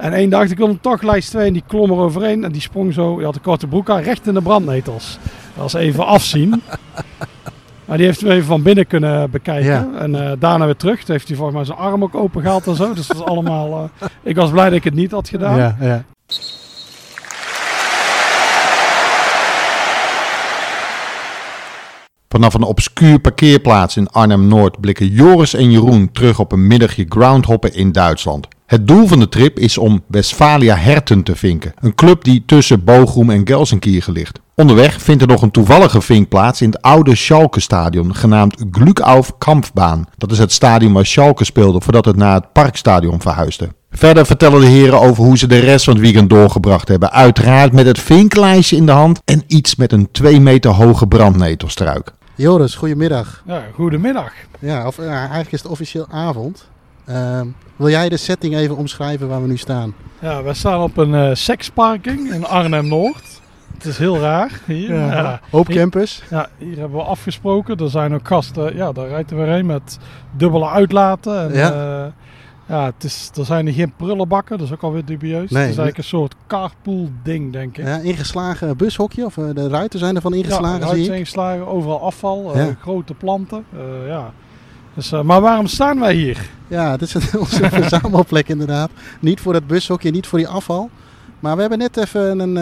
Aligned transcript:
En 0.00 0.12
één 0.12 0.32
ik 0.50 0.58
wil 0.58 0.66
hem 0.66 0.80
toch 0.80 1.02
lijst 1.02 1.30
2 1.30 1.46
en 1.46 1.52
die 1.52 1.62
klom 1.66 1.90
er 1.90 1.96
overheen. 1.96 2.44
En 2.44 2.52
die 2.52 2.60
sprong 2.60 2.94
zo, 2.94 3.18
je 3.18 3.24
had 3.24 3.34
een 3.34 3.40
korte 3.40 3.66
broek 3.66 3.90
aan, 3.90 4.00
recht 4.00 4.26
in 4.26 4.34
de 4.34 4.42
brandnetels. 4.42 5.18
Dat 5.54 5.62
was 5.62 5.74
even 5.74 6.06
afzien. 6.06 6.62
Maar 7.84 7.98
die 7.98 8.08
heeft 8.08 8.20
hem 8.20 8.30
even 8.30 8.46
van 8.46 8.62
binnen 8.62 8.86
kunnen 8.86 9.30
bekijken. 9.30 9.70
Ja. 9.70 9.88
En 9.98 10.14
eh, 10.14 10.32
daarna 10.38 10.64
weer 10.64 10.76
terug. 10.76 10.98
Toen 11.04 11.14
heeft 11.14 11.28
hij 11.28 11.36
volgens 11.36 11.56
mij 11.56 11.66
zijn 11.66 11.78
arm 11.78 12.02
ook 12.02 12.14
open 12.14 12.42
gehaald 12.42 12.66
en 12.66 12.74
zo. 12.74 12.94
Dus 12.94 13.06
dat 13.06 13.16
is 13.16 13.22
allemaal... 13.22 13.90
eh, 13.98 14.08
ik 14.22 14.36
was 14.36 14.50
blij 14.50 14.64
dat 14.64 14.72
ik 14.72 14.84
het 14.84 14.94
niet 14.94 15.10
had 15.10 15.28
gedaan. 15.28 15.56
Ja, 15.56 15.76
ja. 15.80 16.04
Vanaf 22.32 22.54
een 22.54 22.62
obscuur 22.62 23.18
parkeerplaats 23.18 23.96
in 23.96 24.08
Arnhem-Noord 24.08 24.80
blikken 24.80 25.06
Joris 25.08 25.54
en 25.54 25.70
Jeroen 25.70 26.12
terug 26.12 26.38
op 26.38 26.52
een 26.52 26.66
middagje 26.66 27.06
groundhoppen 27.08 27.74
in 27.74 27.92
Duitsland. 27.92 28.48
Het 28.66 28.88
doel 28.88 29.06
van 29.06 29.18
de 29.18 29.28
trip 29.28 29.58
is 29.58 29.78
om 29.78 30.02
Westfalia 30.06 30.76
Herten 30.76 31.22
te 31.22 31.36
vinken, 31.36 31.72
een 31.80 31.94
club 31.94 32.24
die 32.24 32.42
tussen 32.46 32.84
Bochum 32.84 33.30
en 33.30 33.46
Gelsenkirchen 33.46 34.12
ligt. 34.12 34.40
Onderweg 34.54 35.02
vindt 35.02 35.22
er 35.22 35.28
nog 35.28 35.42
een 35.42 35.50
toevallige 35.50 36.00
vink 36.00 36.28
plaats 36.28 36.62
in 36.62 36.70
het 36.70 36.82
oude 36.82 37.14
Schalke-stadion, 37.14 38.14
genaamd 38.14 38.64
Glückauf 38.70 39.38
Kampfbaan. 39.38 40.06
Dat 40.16 40.32
is 40.32 40.38
het 40.38 40.52
stadion 40.52 40.92
waar 40.92 41.06
Schalke 41.06 41.44
speelde 41.44 41.80
voordat 41.80 42.04
het 42.04 42.16
naar 42.16 42.34
het 42.34 42.52
Parkstadion 42.52 43.20
verhuisde. 43.20 43.68
Verder 43.90 44.26
vertellen 44.26 44.60
de 44.60 44.66
heren 44.66 45.00
over 45.00 45.24
hoe 45.24 45.38
ze 45.38 45.46
de 45.46 45.58
rest 45.58 45.84
van 45.84 45.94
het 45.94 46.02
weekend 46.02 46.30
doorgebracht 46.30 46.88
hebben. 46.88 47.12
Uiteraard 47.12 47.72
met 47.72 47.86
het 47.86 48.00
vinklijstje 48.00 48.76
in 48.76 48.86
de 48.86 48.92
hand 48.92 49.20
en 49.24 49.42
iets 49.46 49.76
met 49.76 49.92
een 49.92 50.08
2 50.10 50.40
meter 50.40 50.70
hoge 50.70 51.06
brandnetelstruik. 51.06 52.12
Joris, 52.40 52.74
goedemiddag. 52.74 53.42
Ja, 53.46 53.62
goedemiddag. 53.74 54.32
Ja, 54.58 54.86
of, 54.86 54.96
ja, 54.96 55.18
eigenlijk 55.18 55.52
is 55.52 55.62
het 55.62 55.70
officieel 55.70 56.06
avond. 56.10 56.68
Ehm, 57.06 57.46
wil 57.76 57.88
jij 57.88 58.08
de 58.08 58.16
setting 58.16 58.54
even 58.56 58.76
omschrijven 58.76 59.28
waar 59.28 59.42
we 59.42 59.48
nu 59.48 59.56
staan? 59.56 59.94
Ja, 60.18 60.42
we 60.42 60.54
staan 60.54 60.80
op 60.82 60.96
een 60.96 61.14
eh, 61.14 61.34
seksparking 61.34 62.32
in 62.32 62.46
Arnhem-Noord. 62.46 63.40
Het 63.74 63.84
is 63.84 63.98
heel 63.98 64.18
raar 64.18 64.60
hier. 64.66 64.94
Ja. 64.94 65.40
Hoop 65.50 65.66
Hier- 65.66 65.76
campus. 65.76 66.22
Ja, 66.30 66.48
hier 66.58 66.78
hebben 66.78 66.98
we 66.98 67.04
afgesproken. 67.04 67.76
Er 67.76 67.90
zijn 67.90 68.14
ook 68.14 68.26
gasten, 68.26 68.76
ja, 68.76 68.92
daar 68.92 69.08
rijdt 69.08 69.30
er 69.30 69.36
weer 69.36 69.48
een 69.48 69.66
met 69.66 69.98
dubbele 70.36 70.68
uitlaten. 70.68 71.40
En, 71.42 71.52
Ja. 71.54 71.68
ja, 71.68 72.12
ja 72.70 72.84
het 72.84 73.04
is, 73.04 73.30
er 73.38 73.44
zijn 73.44 73.66
hier 73.66 73.74
geen 73.74 73.92
prullenbakken, 73.96 74.58
dat 74.58 74.66
is 74.66 74.72
ook 74.72 74.82
alweer 74.82 75.04
dubieus. 75.04 75.50
Nee, 75.50 75.62
het 75.62 75.70
is 75.70 75.76
eigenlijk 75.78 75.98
een 75.98 76.04
soort 76.04 76.34
carpool 76.46 77.08
ding, 77.22 77.52
denk 77.52 77.76
ik. 77.78 77.84
Ja, 77.86 77.98
ingeslagen 77.98 78.76
bushokje, 78.76 79.24
of 79.24 79.36
eh, 79.38 79.44
de 79.54 79.68
ruiten 79.68 79.98
zijn 79.98 80.14
ervan 80.16 80.34
ingeslagen, 80.34 80.80
ja, 80.80 80.86
zie 80.86 80.96
ruit 80.96 81.06
ik. 81.06 81.12
ingeslagen, 81.14 81.66
overal 81.66 82.00
afval, 82.02 82.54
eh, 82.54 82.66
grote 82.80 83.14
planten. 83.14 83.64
eh, 83.72 84.06
ja. 84.08 84.32
dus, 84.94 85.10
maar 85.10 85.40
waarom 85.40 85.66
staan 85.66 86.00
wij 86.00 86.14
hier? 86.14 86.38
Ja, 86.68 86.96
dit 86.96 87.14
is 87.14 87.36
onze 87.36 87.70
verzamelplek 87.80 88.48
inderdaad. 88.48 88.90
Niet 89.20 89.40
voor 89.40 89.54
het 89.54 89.66
bushokje, 89.66 90.10
niet 90.10 90.26
voor 90.26 90.38
die 90.38 90.48
afval. 90.48 90.90
Maar 91.40 91.54
we 91.54 91.60
hebben 91.60 91.78
net 91.78 91.96
even 91.96 92.38
een, 92.38 92.56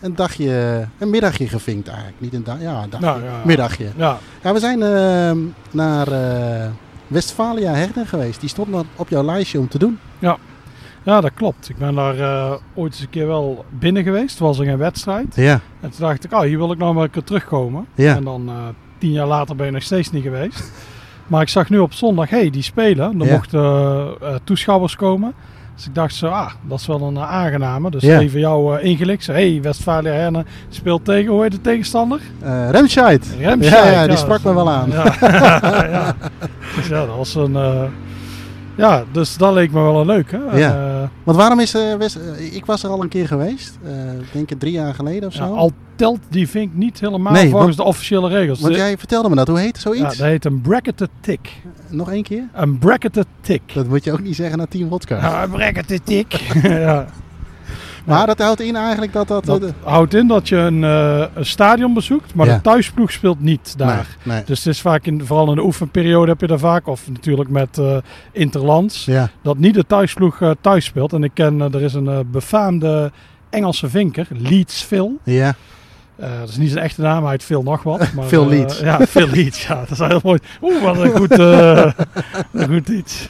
een 0.00 0.14
dagje, 0.14 0.86
een 0.98 1.10
middagje 1.10 1.48
gevinkt 1.48 1.88
eigenlijk. 1.88 2.20
Niet 2.20 2.34
een 2.34 2.44
dag, 2.44 2.60
ja, 2.60 2.82
een 2.82 2.90
dagje. 2.90 3.06
Nou, 3.06 3.22
ja. 3.24 3.40
Middagje. 3.44 3.86
Ja, 3.96 4.18
we 4.42 4.58
zijn 4.58 4.82
eh, 4.82 5.32
naar 5.70 6.06
Westfalia 7.10 7.72
Herten 7.74 8.06
geweest. 8.06 8.40
Die 8.40 8.48
stond 8.48 8.68
nog 8.68 8.84
op 8.96 9.08
jouw 9.08 9.22
lijstje 9.24 9.58
om 9.58 9.68
te 9.68 9.78
doen. 9.78 9.98
ja, 11.02 11.20
dat 11.20 11.30
klopt. 11.34 11.68
Ik 11.68 11.76
ben 11.76 11.94
daar 11.94 12.18
eh, 12.18 12.52
ooit 12.74 12.92
eens 12.92 13.00
een 13.02 13.10
keer 13.10 13.26
wel 13.26 13.64
binnen 13.70 14.02
geweest. 14.02 14.30
Het 14.30 14.38
was 14.38 14.58
er 14.58 14.68
een 14.68 14.78
wedstrijd. 14.78 15.34
Ja, 15.34 15.60
En 15.80 15.90
toen 15.90 16.00
dacht 16.00 16.24
ik, 16.24 16.32
oh, 16.32 16.40
hier 16.40 16.58
wil 16.58 16.72
ik 16.72 16.78
nog 16.78 16.94
maar 16.94 17.04
een 17.04 17.10
keer 17.10 17.24
terugkomen. 17.24 17.86
Ja. 17.94 18.16
En 18.16 18.24
dan 18.24 18.48
eh, 18.48 18.54
tien 18.98 19.12
jaar 19.12 19.26
later 19.26 19.56
ben 19.56 19.66
je 19.66 19.72
nog 19.72 19.82
steeds 19.82 20.10
niet 20.10 20.22
geweest. 20.22 20.72
maar 21.26 21.42
ik 21.42 21.48
zag 21.48 21.70
nu 21.70 21.78
op 21.78 21.92
zondag, 21.92 22.30
hé, 22.30 22.38
hey, 22.38 22.50
die 22.50 22.62
spelen. 22.62 23.20
Er 23.20 23.26
Ja. 23.26 23.32
mochten 23.34 23.60
eh, 24.20 24.34
toeschouwers 24.44 24.96
komen. 24.96 25.34
Dus 25.80 25.88
ik 25.88 25.94
dacht 25.94 26.14
zo, 26.14 26.26
ah, 26.26 26.50
dat 26.62 26.80
is 26.80 26.86
wel 26.86 27.02
een 27.02 27.16
eh, 27.16 27.32
aangename. 27.32 27.90
Dus 27.90 28.02
even 28.02 28.40
jou 28.40 28.78
eh 28.78 28.84
ingelicht. 28.84 29.26
Hé, 29.26 29.32
hey, 29.32 29.62
Westfalia 29.62 30.12
Herne 30.12 30.44
speelt 30.68 31.04
tegen, 31.04 31.32
hoe 31.32 31.42
heet 31.42 31.52
de 31.52 31.60
tegenstander? 31.60 32.20
Eh 32.42 32.70
Remscheid. 32.70 33.26
Remscheid. 33.38 33.84
Ja, 33.84 33.90
ja, 33.90 34.06
die 34.06 34.16
sprak 34.16 34.42
me 34.42 34.54
wel 34.54 34.70
aan. 34.70 34.90
Ja, 34.90 35.04
ja. 35.96 36.14
Dus 36.76 36.86
ja, 36.86 37.06
dat 37.06 37.16
was 37.16 37.34
een... 37.34 37.56
ja, 38.74 39.04
dus 39.12 39.36
dat 39.36 39.52
leek 39.52 39.72
me 39.72 39.80
wel 39.80 40.00
een 40.00 40.06
leuk, 40.06 40.30
hè? 40.30 40.58
Ja. 40.58 40.89
Want 41.30 41.42
waarom 41.42 41.60
is 41.60 41.72
West... 41.98 42.16
eh, 42.16 42.54
ik 42.54 42.66
was 42.66 42.82
er 42.82 42.90
al 42.90 43.02
een 43.02 43.08
keer 43.08 43.26
geweest. 43.26 43.78
ik 44.20 44.32
denk 44.32 44.50
ik 44.50 44.58
drie 44.58 44.72
jaar 44.72 44.94
geleden 44.94 45.28
of 45.28 45.34
ja, 45.34 45.46
zo. 45.46 45.54
al 45.54 45.72
telt 45.94 46.18
die 46.28 46.48
vink 46.48 46.74
niet 46.74 47.00
helemaal 47.00 47.32
Nee, 47.32 47.42
volgens 47.50 47.64
want- 47.64 47.76
de 47.76 47.82
officiële 47.84 48.28
regels. 48.28 48.60
Want 48.60 48.74
jij 48.74 48.98
vertelde 48.98 49.28
me 49.28 49.34
dat. 49.34 49.48
Hoe 49.48 49.58
heet 49.58 49.74
ja, 49.74 49.80
zoiets? 49.80 50.16
dat 50.16 50.26
heet 50.26 50.44
een 50.44 50.60
bracketed 50.60 51.08
tick. 51.20 51.62
Nog 51.88 52.10
één 52.10 52.22
keer? 52.22 52.42
Een 52.54 52.78
bracketed 52.78 53.26
tick. 53.40 53.62
Dat 53.74 53.86
moet 53.86 54.04
je 54.04 54.12
ook 54.12 54.20
niet 54.22 54.36
zeggen 54.36 54.58
na 54.58 54.66
10 54.66 54.88
vodka. 54.88 55.16
Ja, 55.16 55.42
een 55.42 55.50
bracketed 55.50 56.06
tick. 56.06 56.32
ja. 56.62 57.06
Maar 58.16 58.26
dat 58.26 58.38
houdt 58.38 58.60
in 58.60 58.76
eigenlijk 58.76 59.12
dat 59.12 59.28
dat... 59.28 59.44
Dat 59.44 59.62
eh, 59.62 59.70
houdt 59.82 60.14
in 60.14 60.26
dat 60.26 60.48
je 60.48 60.56
een, 60.56 60.84
eh, 60.84 61.24
een 61.34 61.46
stadion 61.46 61.94
bezoekt, 61.94 62.34
maar 62.34 62.46
Ja. 62.46 62.54
de 62.54 62.60
thuisploeg 62.60 63.12
speelt 63.12 63.40
niet 63.40 63.74
daar. 63.78 64.16
Nee, 64.22 64.34
nee. 64.34 64.44
Dus 64.44 64.58
het 64.64 64.74
is 64.74 64.80
vaak, 64.80 65.06
in, 65.06 65.24
vooral 65.24 65.48
in 65.48 65.54
de 65.54 65.62
oefenperiode 65.64 66.30
heb 66.30 66.40
je 66.40 66.46
daar 66.46 66.58
vaak, 66.58 66.86
of 66.86 67.08
natuurlijk 67.08 67.48
met 67.50 67.78
eh, 67.78 67.96
interlands, 68.32 69.04
Ja, 69.04 69.30
dat 69.42 69.58
niet 69.58 69.74
de 69.74 69.86
thuisploeg 69.86 70.38
thuis 70.60 70.84
speelt. 70.84 71.12
En 71.12 71.24
ik 71.24 71.30
ken, 71.34 71.60
er 71.60 71.82
is 71.82 71.94
een 71.94 72.28
befaamde 72.30 73.12
Engelse 73.50 73.88
vinker, 73.88 74.26
Leeds 74.30 74.82
Phil. 74.82 75.18
ja. 75.24 75.54
Dat 76.40 76.48
is 76.48 76.56
niet 76.56 76.70
zijn 76.70 76.84
echte 76.84 77.00
naam, 77.02 77.22
hij 77.22 77.32
heet 77.32 77.42
Phil 77.44 77.62
nog 77.62 77.82
wat. 77.82 77.98
Maar, 78.14 78.24
Phil 78.24 78.42
eh, 78.42 78.48
Leeds. 78.48 78.78
ja, 78.80 79.06
Phil 79.06 79.28
Leeds, 79.28 79.66
ja. 79.66 79.74
Dat 79.74 79.90
is 79.90 79.98
heel 79.98 80.20
mooi. 80.22 80.38
Oeh, 80.62 80.82
wat 80.82 80.98
een 80.98 81.10
goed, 81.20 81.38
een 82.52 82.68
goed 82.68 82.88
iets. 82.88 83.28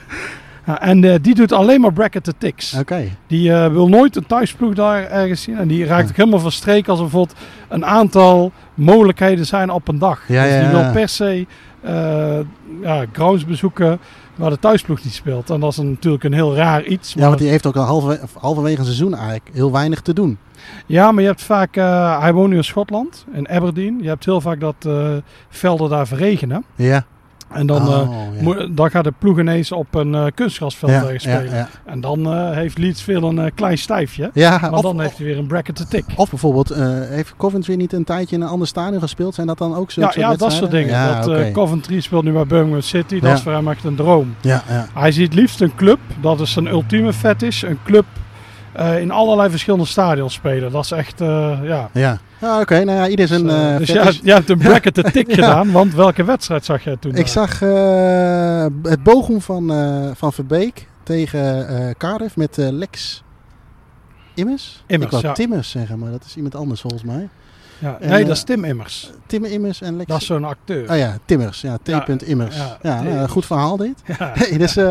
Ja, 0.67 0.81
en 0.81 1.05
eh, 1.05 1.15
die 1.23 1.35
doet 1.35 1.53
alleen 1.53 1.81
maar 1.81 1.93
bracketed 1.93 2.35
ticks. 2.39 2.75
Oké. 2.79 3.03
Die 3.27 3.53
eh, 3.53 3.67
wil 3.73 3.89
nooit 3.89 4.17
een 4.17 4.27
thuisploeg 4.27 4.75
daar 4.75 5.03
ergens 5.11 5.43
zien. 5.43 5.59
En 5.59 5.69
die 5.69 5.85
raakt 5.85 6.03
Ja. 6.05 6.09
ook 6.11 6.17
helemaal 6.17 6.39
verstreken 6.41 6.91
als 6.91 6.99
er 6.99 7.05
bijvoorbeeld 7.05 7.39
een 7.69 7.85
aantal 7.85 8.53
mogelijkheden 8.75 9.47
zijn 9.47 9.71
op 9.71 9.89
een 9.89 9.99
dag. 9.99 10.23
Ja, 10.29 10.43
dus 10.43 10.53
ja, 10.53 10.61
die 10.61 10.69
wil 10.69 10.93
per 10.93 11.09
se 11.09 11.47
eh 11.83 12.39
ja, 12.83 13.05
grounds 13.13 13.45
bezoeken 13.45 13.99
waar 14.35 14.51
de 14.51 14.59
thuisploeg 14.59 15.05
niet 15.05 15.13
speelt. 15.13 15.51
En 15.51 15.61
dat 15.61 15.71
is 15.71 15.77
natuurlijk 15.79 16.25
een 16.25 16.33
heel 16.33 16.55
raar 16.57 16.85
iets. 16.85 17.13
Ja, 17.13 17.27
want 17.27 17.39
die 17.39 17.49
heeft 17.49 17.67
ook 17.67 17.77
al 17.77 17.85
halverwege, 17.85 18.27
halverwege 18.39 18.79
een 18.79 18.85
seizoen 18.85 19.15
eigenlijk 19.15 19.49
heel 19.53 19.73
weinig 19.73 20.01
te 20.01 20.13
doen. 20.13 20.39
Ja, 20.87 21.13
maar 21.13 21.23
je 21.23 21.29
hebt 21.29 21.43
vaak... 21.43 21.75
hij 22.21 22.33
woont 22.33 22.51
nu 22.51 22.57
in 22.57 22.65
Schotland, 22.65 23.27
in 23.33 23.49
Aberdeen. 23.49 23.99
Je 24.03 24.09
hebt 24.09 24.25
heel 24.25 24.41
vaak 24.41 24.61
dat 24.61 24.89
velden 25.49 25.91
daar 25.91 26.07
verregenen. 26.07 26.65
Ja. 26.75 27.05
En 27.53 27.67
dan, 27.67 27.81
eh, 27.83 27.89
Oh, 28.01 28.17
ja. 28.37 28.43
moet- 28.43 28.77
dan 28.77 28.91
gaat 28.91 29.05
de 29.05 29.13
ploeg 29.19 29.39
ineens 29.39 29.73
op 29.73 29.95
een 29.95 30.15
eh, 30.15 30.27
kunstgrasveld 30.35 30.91
ja, 30.93 31.11
ja, 31.11 31.19
spelen. 31.19 31.55
ja. 31.55 31.69
En 31.85 32.01
dan 32.01 32.33
eh, 32.33 32.51
heeft 32.51 32.79
Leeds 32.79 33.03
veel 33.03 33.23
een 33.23 33.39
eh, 33.39 33.51
klein 33.55 33.79
stijfje. 33.79 34.31
Ja, 34.35 34.59
Maar 34.61 34.73
of, 34.73 34.81
dan 34.83 35.01
heeft 35.01 35.17
hij 35.17 35.27
weer 35.27 35.39
een 35.39 35.47
bracket 35.47 35.77
te 35.77 35.87
tik. 35.89 36.05
of 36.17 36.31
bijvoorbeeld, 36.31 36.71
eh, 36.71 36.89
heeft 37.09 37.35
Coventry 37.37 37.75
niet 37.75 37.93
een 37.93 38.05
tijdje 38.05 38.37
in 38.37 38.43
een 38.43 38.49
ander 38.49 38.67
stadion 38.69 39.01
gespeeld? 39.01 39.35
Zijn 39.35 39.47
dat 39.47 39.59
dan 39.59 39.75
ook 39.75 39.91
zo? 39.91 40.01
Ja, 40.01 40.13
ja 40.15 40.35
dat 40.35 40.53
soort 40.53 40.71
dingen. 40.71 40.89
Ja, 40.91 41.21
dat, 41.21 41.37
eh. 41.39 41.53
Coventry 41.53 42.01
speelt 42.01 42.25
nu 42.25 42.33
bij 42.33 42.47
Birmingham 42.47 42.81
City. 42.81 43.21
Dat 43.21 43.33
is 43.37 43.43
voor 43.43 43.53
hem 43.53 43.69
echt 43.69 43.85
een 43.85 43.97
droom. 43.97 44.35
ja, 44.41 44.63
ja. 44.69 44.87
Hij 44.95 45.13
ziet 45.13 45.35
liefst 45.35 45.61
een 45.61 45.75
club, 45.75 45.99
dat 46.21 46.41
is 46.41 46.53
zijn 46.53 46.67
ultieme 46.67 47.13
fetish, 47.13 47.63
een 47.63 47.79
club 47.85 48.05
eh, 48.73 49.01
in 49.01 49.11
allerlei 49.11 49.51
verschillende 49.51 49.87
stadions 49.87 50.35
spelen. 50.35 50.73
Dat 50.73 50.85
is 50.85 50.91
echt, 50.91 51.21
eh, 51.21 51.59
ja. 51.63 51.89
Ja, 51.93 52.19
ja 52.41 52.61
oké. 52.61 52.85
nou 52.85 52.99
ja, 52.99 53.09
ieder 53.09 53.29
zijn... 53.29 53.43
Dus, 53.43 53.53
eh, 53.53 53.73
eh, 53.73 53.79
dus 53.79 53.89
jij, 53.89 54.21
jij 54.23 54.35
hebt 54.35 54.51
een 54.51 54.59
bracket 54.69 54.95
te 54.95 55.03
tik 55.03 55.33
gedaan, 55.33 55.73
want 55.73 55.95
welke 55.95 56.25
wedstrijd 56.25 56.65
zag 56.65 56.85
jij 56.85 56.97
toen? 56.97 57.11
Ik 57.11 57.17
daar? 57.17 57.29
zag 57.29 57.63
eh, 57.63 58.67
het 58.83 59.03
bochum 59.03 59.41
van, 59.41 59.73
eh, 59.73 60.11
van 60.15 60.33
Verbeek 60.33 60.89
tegen 61.03 61.69
eh 61.69 61.95
Cardiff 61.99 62.37
met 62.37 62.59
eh, 62.59 62.69
Lex 62.71 63.23
Immers. 64.35 64.85
Immers, 64.87 65.07
Ik 65.07 65.11
wou 65.11 65.27
ja. 65.27 65.33
Timmers 65.33 65.71
zeggen, 65.71 65.99
maar 65.99 66.11
dat 66.11 66.25
is 66.25 66.37
iemand 66.37 66.55
anders 66.55 66.81
volgens 66.81 67.03
mij. 67.03 67.29
Ja, 67.81 67.97
en, 68.01 68.09
nee, 68.09 68.21
eh, 68.21 68.27
dat 68.27 68.37
is 68.37 68.43
Tim 68.43 68.65
Immers. 68.65 69.11
Tim 69.27 69.45
Immers 69.45 69.81
en 69.81 69.97
Lex... 69.97 70.09
Dat 70.09 70.21
is 70.21 70.27
zo'n 70.27 70.45
acteur. 70.45 70.91
Oh 70.91 70.97
ja, 70.97 71.19
Timmers. 71.25 71.61
Ja, 71.61 71.79
T. 71.83 71.89
Ja, 71.89 72.07
Immers. 72.25 72.57
Ja, 72.83 73.27
T. 73.27 73.31
goed 73.31 73.47
verhaal 73.47 73.77
dit. 73.77 74.03
Ja. 74.19 74.33
Dus, 74.59 74.77
eh, 74.77 74.85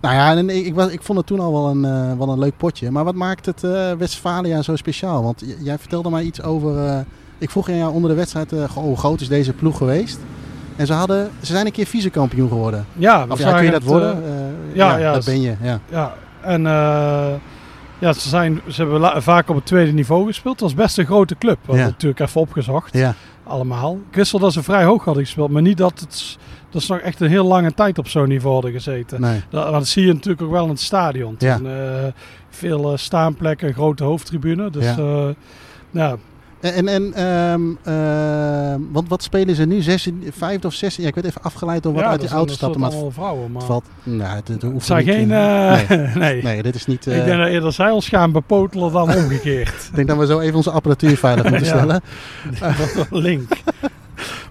nou 0.00 0.14
ja, 0.14 0.36
en 0.36 0.50
ik, 0.50 0.66
ik, 0.66 0.74
was, 0.74 0.90
ik 0.90 1.02
vond 1.02 1.18
het 1.18 1.26
toen 1.26 1.40
al 1.40 1.52
wel 1.52 1.68
een, 1.68 1.84
eh, 1.84 2.18
wel 2.18 2.28
een 2.28 2.38
leuk 2.38 2.56
potje. 2.56 2.90
Maar 2.90 3.04
wat 3.04 3.14
maakt 3.14 3.46
het 3.46 3.60
Westfalia 3.98 4.62
zo 4.62 4.76
speciaal? 4.76 5.22
Want 5.22 5.44
jij 5.58 5.78
vertelde 5.78 6.10
mij 6.10 6.22
iets 6.22 6.42
over... 6.42 7.04
ik 7.38 7.50
vroeg 7.50 7.68
aan 7.68 7.76
jou 7.76 7.92
onder 7.92 8.10
de 8.10 8.16
wedstrijd, 8.16 8.52
goh, 8.70 8.84
hoe 8.84 8.96
groot 8.96 9.20
is 9.20 9.28
deze 9.28 9.52
ploeg 9.52 9.76
geweest? 9.76 10.18
En 10.76 10.86
ze, 10.86 10.92
hadden, 10.92 11.30
ze 11.40 11.52
zijn 11.52 11.66
een 11.66 11.72
keer 11.72 11.86
vicekampioen 11.86 12.48
geworden. 12.48 12.86
Ja, 12.92 13.26
we 13.26 13.32
Of 13.32 13.38
ja, 13.38 13.52
kun 13.52 13.64
je 13.64 13.70
dat 13.70 13.82
worden? 13.82 14.22
ja, 14.72 14.96
ja, 14.96 15.12
dat 15.12 15.24
ben 15.24 15.40
je. 15.40 15.54
Ja. 15.62 15.80
ja, 15.90 16.14
en 16.40 16.66
ja, 18.04 18.12
ze, 18.12 18.28
zijn, 18.28 18.60
ze 18.68 18.82
hebben 18.82 19.22
vaak 19.22 19.48
op 19.48 19.56
het 19.56 19.66
tweede 19.66 19.92
niveau 19.92 20.26
gespeeld. 20.26 20.58
Dat 20.58 20.68
was 20.72 20.84
best 20.84 20.98
een 20.98 21.04
grote 21.06 21.38
club. 21.38 21.58
We 21.66 21.76
Ja. 21.76 21.84
natuurlijk 21.84 22.20
even 22.20 22.40
opgezocht. 22.40 22.92
Ja. 22.94 23.14
allemaal. 23.44 23.98
Ik 24.10 24.16
wist 24.16 24.32
wel 24.32 24.40
dat 24.40 24.52
ze 24.52 24.62
vrij 24.62 24.84
hoog 24.84 25.04
hadden 25.04 25.24
gespeeld, 25.24 25.50
maar 25.50 25.62
niet 25.62 25.76
dat 25.76 26.00
het 26.00 26.38
dat 26.70 26.82
ze 26.82 26.92
nog 26.92 27.00
echt 27.00 27.20
een 27.20 27.28
heel 27.28 27.44
lange 27.46 27.74
tijd 27.74 27.98
op 27.98 28.08
zo'n 28.08 28.28
niveau 28.28 28.52
hadden 28.54 28.72
gezeten. 28.72 29.20
Nee. 29.20 29.40
Dat, 29.50 29.72
dat 29.72 29.86
zie 29.86 30.06
je 30.06 30.12
natuurlijk 30.12 30.42
ook 30.42 30.50
wel 30.50 30.62
in 30.64 30.68
het 30.70 30.80
stadion. 30.80 31.34
Ja. 31.38 31.60
Eh, 31.64 32.12
veel 32.50 32.92
eh, 32.92 32.96
staanplekken, 32.98 33.72
grote 33.72 34.04
hoofdtribune. 34.04 34.70
Dus 34.70 34.84
Ja. 34.84 34.94
ja. 34.96 35.34
ja, 35.90 36.16
En, 36.72 36.88
en 36.88 37.14
ehm, 37.14 37.62
ehm, 37.82 38.80
want 38.92 39.08
wat 39.08 39.22
spelen 39.22 39.54
ze 39.54 39.64
nu? 39.64 39.82
16, 39.82 40.30
vijfde 40.36 40.66
of 40.66 40.74
zesde? 40.74 41.02
Ja, 41.02 41.08
ik 41.08 41.14
werd 41.14 41.26
even 41.26 41.42
afgeleid 41.42 41.82
door 41.82 41.92
wat 41.92 42.02
ja, 42.02 42.08
uit 42.08 42.20
die 42.20 42.30
een 42.30 42.48
stapte. 42.48 42.56
soort 42.58 42.76
Maar 42.76 42.88
het 42.88 42.94
allemaal 42.94 43.12
vrouwen, 43.12 43.52
maar 43.52 43.62
valt... 43.62 43.84
Nou, 44.02 44.36
het, 44.36 44.48
het 44.48 44.62
hoeft 44.62 44.74
het 44.74 44.84
zijn 44.84 45.04
geen... 45.04 45.30
eh, 45.30 45.80
eh, 45.80 45.88
nee. 45.88 46.14
nee. 46.32 46.42
nee, 46.42 46.62
dit 46.62 46.74
is 46.74 46.86
niet... 46.86 47.06
Ik 47.06 47.12
eh, 47.12 47.24
denk 47.24 47.38
dat 47.38 47.48
eerder 47.48 47.72
zij 47.72 47.90
ons 47.90 48.08
gaan 48.08 48.32
bepotelen 48.32 48.92
dan 48.92 49.14
omgekeerd. 49.14 49.68
ik 49.90 49.94
denk 49.94 50.08
dat 50.08 50.18
we 50.18 50.26
zo 50.26 50.40
even 50.40 50.56
onze 50.56 50.70
apparatuur 50.70 51.16
veilig 51.16 51.50
moeten 51.50 51.66
stellen. 51.66 52.02
Link. 53.10 53.52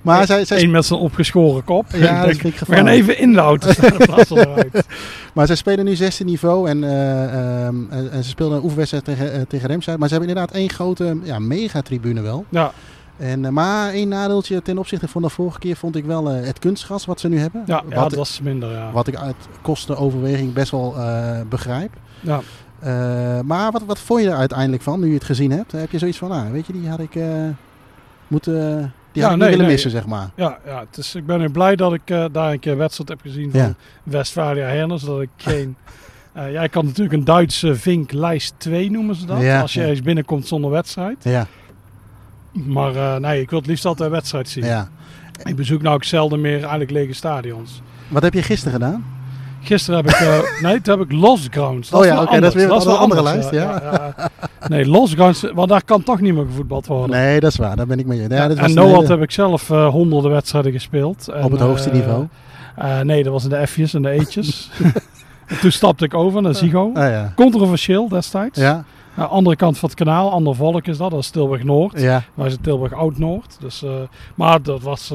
Maar 0.04 0.26
zij, 0.26 0.46
zij, 0.46 0.62
Eén 0.62 0.72
met 0.72 0.86
zijn 0.86 1.00
opgeschoren 1.00 1.64
kop. 1.64 1.86
Ja, 1.96 2.26
dat 2.26 2.36
vind 2.36 2.36
ik 2.36 2.42
we 2.42 2.50
gaan 2.50 2.58
gevaarlijk. 2.58 2.96
even 2.96 3.18
in 3.18 3.34
de 3.34 3.40
auto 3.40 3.72
staan 3.72 4.00
in 4.00 4.06
plaats 4.06 4.28
van 4.28 4.38
eruit. 4.38 4.86
Maar 5.34 5.48
zij 5.48 5.56
spelen 5.56 5.86
nu 5.86 5.96
16 5.96 6.26
niveau 6.26 6.70
en, 6.70 6.84
eh, 6.84 7.24
ehm, 7.24 7.76
en, 7.90 8.12
en 8.12 8.24
ze 8.24 8.30
speelden 8.30 8.58
een 8.58 8.64
oefenwedstrijd 8.64 9.06
tegen, 9.06 9.34
eh, 9.34 9.42
tegen 9.42 9.68
Remscheid. 9.68 9.98
Maar 10.00 10.08
ze 10.08 10.14
hebben 10.14 10.32
inderdaad 10.34 10.56
één 10.56 10.70
grote 10.70 11.18
ja, 11.24 11.40
megatribune 11.40 12.22
wel. 12.22 12.46
Ja, 12.50 12.72
En, 13.18 13.46
eh, 13.46 13.52
maar 13.52 13.92
één 13.92 14.08
nadeeltje 14.08 14.62
ten 14.62 14.78
opzichte 14.78 15.08
van 15.08 15.22
de 15.22 15.30
vorige 15.30 15.60
keer 15.60 15.76
vond 15.76 15.96
ik 15.96 16.06
wel 16.06 16.26
het 16.26 16.60
kunstgras 16.60 17.06
wat 17.06 17.20
ze 17.20 17.28
nu 17.28 17.40
hebben. 17.40 17.64
ja, 17.66 17.84
ja 17.90 17.96
wat, 17.96 18.10
dat 18.10 18.20
was 18.20 18.40
minder, 18.42 18.72
ja. 18.72 18.92
wat 18.92 19.08
ik 19.08 19.16
uit 19.16 19.36
kostenoverweging 19.62 20.54
best 20.54 20.72
wel 20.72 20.96
begrijp. 21.50 21.92
ja. 22.20 22.42
Maar 23.46 23.72
wat, 23.72 23.84
wat 23.86 24.00
vond 24.00 24.22
je 24.22 24.30
er 24.30 24.36
uiteindelijk 24.36 24.84
van 24.84 25.00
nu 25.00 25.08
je 25.08 25.14
het 25.14 25.24
gezien 25.24 25.52
hebt? 25.52 25.72
Heb 25.72 25.92
je 25.92 25.98
zoiets 25.98 26.18
van, 26.18 26.32
ah, 26.32 26.52
weet 26.52 26.68
je, 26.68 26.74
die 26.74 26.90
had 26.90 27.00
ik 27.00 27.16
moeten, 28.28 28.94
die 29.14 29.22
Ja, 29.22 29.30
had 29.30 29.32
ik 29.32 29.40
nee, 29.40 29.50
niet 29.50 29.58
willen 29.58 29.58
nee. 29.60 29.68
missen, 29.68 29.92
zeg 29.92 30.06
maar. 30.06 30.30
Ja, 30.36 30.58
ja 30.66 30.86
dus 30.92 31.16
ik 31.16 31.26
ben 31.26 31.40
nu 31.40 31.50
blij 31.50 31.76
dat 31.76 31.94
ik 31.94 32.10
eh, 32.10 32.26
daar 32.32 32.52
een 32.52 32.60
keer 32.60 32.72
een 32.72 32.78
wedstrijd 32.78 33.10
heb 33.10 33.22
gezien 33.22 33.52
van 33.52 33.60
Ja. 33.60 33.74
Westfalia 34.04 34.66
Herners. 34.68 35.04
Dat 35.04 35.22
ik 35.22 35.30
geen... 35.38 35.76
eh 36.34 36.52
ja, 36.52 36.64
ik 36.64 36.72
kan 36.72 36.86
natuurlijk 36.86 37.14
een 37.16 37.24
Duitse 37.24 37.76
vink 37.76 38.12
lijst 38.12 38.54
2 38.58 38.92
noemen 38.92 39.16
ze 39.16 39.26
dat. 39.26 39.42
Ja, 39.42 39.62
als 39.62 39.74
je 39.74 39.82
ja. 39.82 39.88
eens 39.88 40.02
binnenkomt 40.02 40.48
zonder 40.48 40.72
wedstrijd. 40.72 41.24
Ja, 41.24 41.48
Maar 42.52 42.96
eh, 42.96 43.16
nee, 43.16 43.42
ik 43.42 43.50
wil 43.50 43.60
het 43.60 43.68
liefst 43.68 43.86
altijd 43.86 44.10
een 44.10 44.16
wedstrijd 44.16 44.50
zien. 44.50 44.64
ja. 44.66 44.90
Ik 45.44 45.56
bezoek 45.56 45.82
nou 45.82 45.96
ook 45.96 46.04
zelden 46.04 46.42
meer 46.42 46.60
eigenlijk 46.60 46.92
lege 46.92 47.14
stadions. 47.14 47.82
Wat 48.08 48.24
heb 48.24 48.34
je 48.34 48.44
gisteren 48.44 48.74
gedaan? 48.74 49.06
Gisteren 49.64 50.06
heb 50.06 50.10
ik... 50.10 50.20
eh, 50.20 50.40
nee, 50.70 50.82
toen 50.82 51.00
heb 51.00 51.10
ik 51.10 51.18
Lost 51.18 51.48
Grounds. 51.52 51.90
Dat 51.90 52.00
Oh 52.00 52.06
ja, 52.06 52.22
oké, 52.22 52.40
dat 52.40 52.50
is 52.50 52.54
weer 52.54 52.64
een 52.72 52.72
andere 52.72 52.98
anders, 52.98 53.22
lijst, 53.22 53.52
ja. 53.52 53.82
ja. 54.18 54.30
Nee, 54.68 54.86
Lost 54.86 55.14
Grounds, 55.14 55.46
want 55.54 55.70
daar 55.70 55.84
kan 55.84 56.04
toch 56.04 56.20
niet 56.22 56.34
meer 56.34 56.46
gevoetbald 56.46 56.88
worden. 56.88 57.10
Nee, 57.10 57.40
dat 57.40 57.52
is 57.52 57.58
waar. 57.58 57.76
Daar 57.76 57.88
ben 57.88 58.00
ik 58.00 58.06
mee. 58.06 58.22
Ja, 58.22 58.28
Ja, 58.30 58.50
en 58.50 58.74
Noord 58.74 58.96
hele- 58.96 59.08
heb 59.08 59.22
ik 59.22 59.32
zelf 59.32 59.70
eh, 59.70 59.88
honderden 59.88 60.32
wedstrijden 60.32 60.72
gespeeld. 60.72 61.28
En, 61.28 61.44
op 61.44 61.52
het 61.52 61.60
hoogste 61.60 61.90
eh, 61.90 61.96
niveau. 61.96 62.28
nee, 63.04 63.24
dat 63.24 63.34
was 63.34 63.44
in 63.44 63.50
de 63.50 63.68
F'jes 63.68 63.94
en 63.94 64.02
de 64.02 64.10
E'tjes. 64.10 64.70
en 65.48 65.60
toen 65.60 65.72
stapte 65.72 66.06
ik 66.06 66.14
over 66.14 66.42
naar 66.42 66.56
Zigo. 66.56 66.92
Ah, 66.94 67.10
ja. 67.10 67.34
Controversieel 67.36 68.08
destijds. 68.08 68.60
Ja, 68.60 68.72
Aan 68.74 68.84
de 69.16 69.26
andere 69.26 69.56
kant 69.56 69.78
van 69.78 69.90
het 69.90 69.98
kanaal, 69.98 70.32
ander 70.32 70.56
volk 70.56 70.88
is 70.88 70.98
dat, 70.98 71.12
dat 71.12 71.20
is 71.20 71.30
Tilburg 71.30 71.64
Noord. 71.64 72.00
ja. 72.02 72.24
Wij 72.34 72.50
zijn 72.50 72.62
Tilburg 72.62 72.94
Oud-Noord. 72.94 73.58
Dus, 73.60 73.84
eh, 73.84 73.90
maar 74.36 74.62
dat 74.62 74.82
was, 74.82 75.14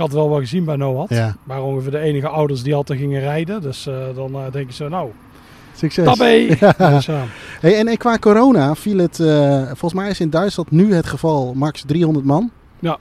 had 0.00 0.12
wel 0.12 0.30
wel 0.30 0.38
gezien 0.38 0.64
bij 0.64 0.76
ja. 1.08 1.36
Maar 1.44 1.62
ongeveer 1.62 1.90
de 1.90 1.98
enige 1.98 2.28
ouders 2.28 2.62
die 2.62 2.74
altijd 2.74 2.98
gingen 2.98 3.20
rijden. 3.20 3.60
Dus 3.60 3.86
eh, 3.86 3.94
dan 4.14 4.34
eh, 4.34 4.52
denk 4.52 4.66
je 4.68 4.74
zo, 4.74 4.88
nou, 4.88 5.10
Succes. 5.74 6.04
tabé! 6.04 6.46
Dus, 6.78 7.06
ja. 7.06 7.24
Hey, 7.60 7.78
en, 7.78 7.88
en 7.88 7.96
qua 7.96 8.18
corona 8.18 8.74
viel 8.74 8.98
het, 8.98 9.20
eh, 9.20 9.62
volgens 9.66 9.94
mij 9.94 10.10
is 10.10 10.20
in 10.20 10.30
Duitsland 10.30 10.70
nu 10.70 10.94
het 10.94 11.06
geval 11.06 11.54
max 11.54 11.82
300 11.86 12.24
man. 12.24 12.50
Ja. 12.78 12.98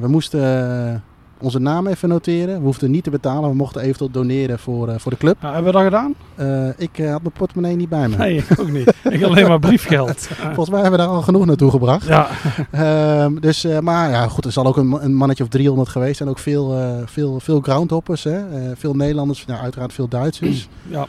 We 0.00 0.08
moesten 0.08 1.04
onze 1.40 1.58
naam 1.58 1.86
even 1.86 2.08
noteren. 2.08 2.58
We 2.58 2.64
hoefden 2.64 2.90
niet 2.90 3.04
te 3.04 3.10
betalen. 3.10 3.48
We 3.50 3.56
mochten 3.56 3.80
eventueel 3.80 4.10
doneren 4.10 4.58
voor, 4.58 4.88
eh, 4.88 4.98
voor 4.98 5.10
de 5.10 5.16
club. 5.18 5.36
Nou, 5.40 5.54
hebben 5.54 5.72
we 5.72 5.78
dat 5.78 5.86
gedaan? 5.86 6.14
Eh, 6.34 6.68
ik 6.76 6.98
eh, 6.98 7.10
had 7.10 7.22
mijn 7.22 7.34
portemonnee 7.34 7.76
niet 7.76 7.88
bij 7.88 8.08
me. 8.08 8.16
Nee, 8.16 8.36
ik 8.48 8.60
ook 8.60 8.70
niet. 8.70 8.94
Ik 9.10 9.20
had 9.20 9.30
alleen 9.30 9.48
maar 9.48 9.58
briefgeld. 9.58 10.28
Volgens 10.54 10.70
mij 10.70 10.80
hebben 10.80 11.00
we 11.00 11.06
daar 11.06 11.14
al 11.14 11.22
genoeg 11.22 11.46
naartoe 11.46 11.70
gebracht. 11.70 12.06
Ja, 12.06 12.28
Ehm, 12.70 13.34
dus, 13.40 13.66
maar 13.80 14.10
ja, 14.10 14.28
goed, 14.28 14.44
er 14.44 14.52
zal 14.52 14.66
ook 14.66 14.76
een, 14.76 15.04
een 15.04 15.14
mannetje 15.14 15.42
of 15.44 15.48
300 15.48 15.88
geweest 15.88 16.16
zijn. 16.16 16.28
Ook 16.28 16.38
veel, 16.38 16.76
veel, 17.04 17.40
veel 17.40 17.60
groundhoppers. 17.60 18.24
Hè? 18.24 18.40
Veel 18.76 18.94
Nederlanders, 18.94 19.46
nou, 19.46 19.60
uiteraard 19.60 19.92
veel 19.92 20.08
Duitsers. 20.08 20.68
ja. 20.86 21.06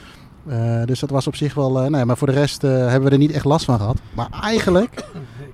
Dus 0.85 0.99
dat 0.99 1.09
was 1.09 1.27
op 1.27 1.35
zich 1.35 1.53
wel... 1.53 1.89
nee, 1.89 2.05
maar 2.05 2.17
voor 2.17 2.27
de 2.27 2.33
rest 2.33 2.61
hebben 2.61 3.03
we 3.03 3.09
er 3.09 3.17
niet 3.17 3.31
echt 3.31 3.45
last 3.45 3.65
van 3.65 3.77
gehad. 3.77 3.97
Maar 4.13 4.27
eigenlijk, 4.41 5.03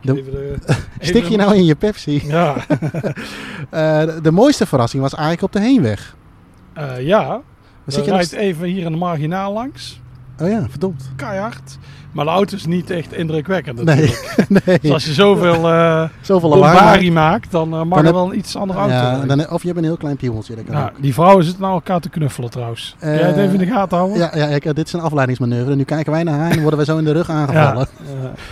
De- 0.06 0.20
even 0.20 0.32
de- 0.66 0.74
stik 1.00 1.24
je 1.26 1.38
nou 1.38 1.56
in 1.56 1.66
je 1.66 1.76
Pepsi. 1.76 2.22
Ja, 2.28 2.56
Eh, 3.70 4.00
de, 4.06 4.20
de 4.22 4.32
mooiste 4.32 4.66
verrassing 4.66 5.02
was 5.02 5.14
eigenlijk 5.14 5.44
op 5.44 5.52
de 5.52 5.60
heenweg. 5.60 6.16
Eh, 6.74 7.02
ja. 7.06 7.42
We 7.84 7.92
je 7.92 7.98
nog 7.98 8.08
rijdt 8.08 8.32
even 8.32 8.68
hier 8.68 8.86
in 8.86 8.92
de 8.92 8.98
marginaal 8.98 9.54
langs. 9.54 10.00
Oh 10.42 10.50
ja, 10.50 10.66
verdomd. 10.70 11.10
Keihard. 11.16 11.78
Maar 12.16 12.26
de 12.26 12.32
auto 12.32 12.56
is 12.56 12.66
niet 12.66 12.90
echt 12.90 13.14
indrukwekkend 13.14 13.84
Nee, 13.84 13.96
natuurlijk. 13.96 14.50
nee. 14.66 14.80
Dus 14.82 14.92
als 14.92 15.06
je 15.06 15.14
zoveel 15.14 15.70
eh 15.72 16.04
Zoveel 16.22 16.50
lawaai. 16.50 17.12
maakt, 17.12 17.52
dan 17.52 17.74
eh, 17.74 17.84
mag 17.84 17.98
Dan 17.98 18.08
er 18.08 18.14
wel 18.14 18.32
een 18.32 18.38
iets 18.38 18.56
andere 18.56 18.80
auto. 18.80 18.94
Ja, 18.94 19.26
dan, 19.26 19.50
of 19.50 19.62
je 19.62 19.68
hebt 19.68 19.80
een 19.80 19.86
heel 19.86 19.98
klein 19.98 20.16
piemeltje. 20.16 20.56
Ook. 20.74 20.92
die 21.02 21.14
vrouwen 21.14 21.44
zitten 21.44 21.62
nou 21.62 21.74
elkaar 21.74 22.00
te 22.00 22.10
knuffelen 22.10 22.50
trouwens. 22.50 22.96
Kun 23.00 23.10
jij 23.10 23.18
het 23.18 23.36
Eh, 23.36 23.44
even 23.44 23.54
in 23.54 23.68
de 23.68 23.74
gaten 23.74 23.98
houden? 23.98 24.18
Ja, 24.18 24.38
ja 24.38 24.74
dit 24.74 24.88
is 24.88 24.94
een 24.94 25.00
afleidingsmanoeuvre. 25.00 25.76
Nu 25.76 25.84
kijken 25.84 26.12
wij 26.12 26.24
naar 26.24 26.40
haar 26.40 26.52
en 26.52 26.62
worden 26.62 26.80
we 26.80 26.86
zo 26.86 26.98
in 26.98 27.04
de 27.04 27.12
rug 27.12 27.30
aangevallen. 27.40 27.88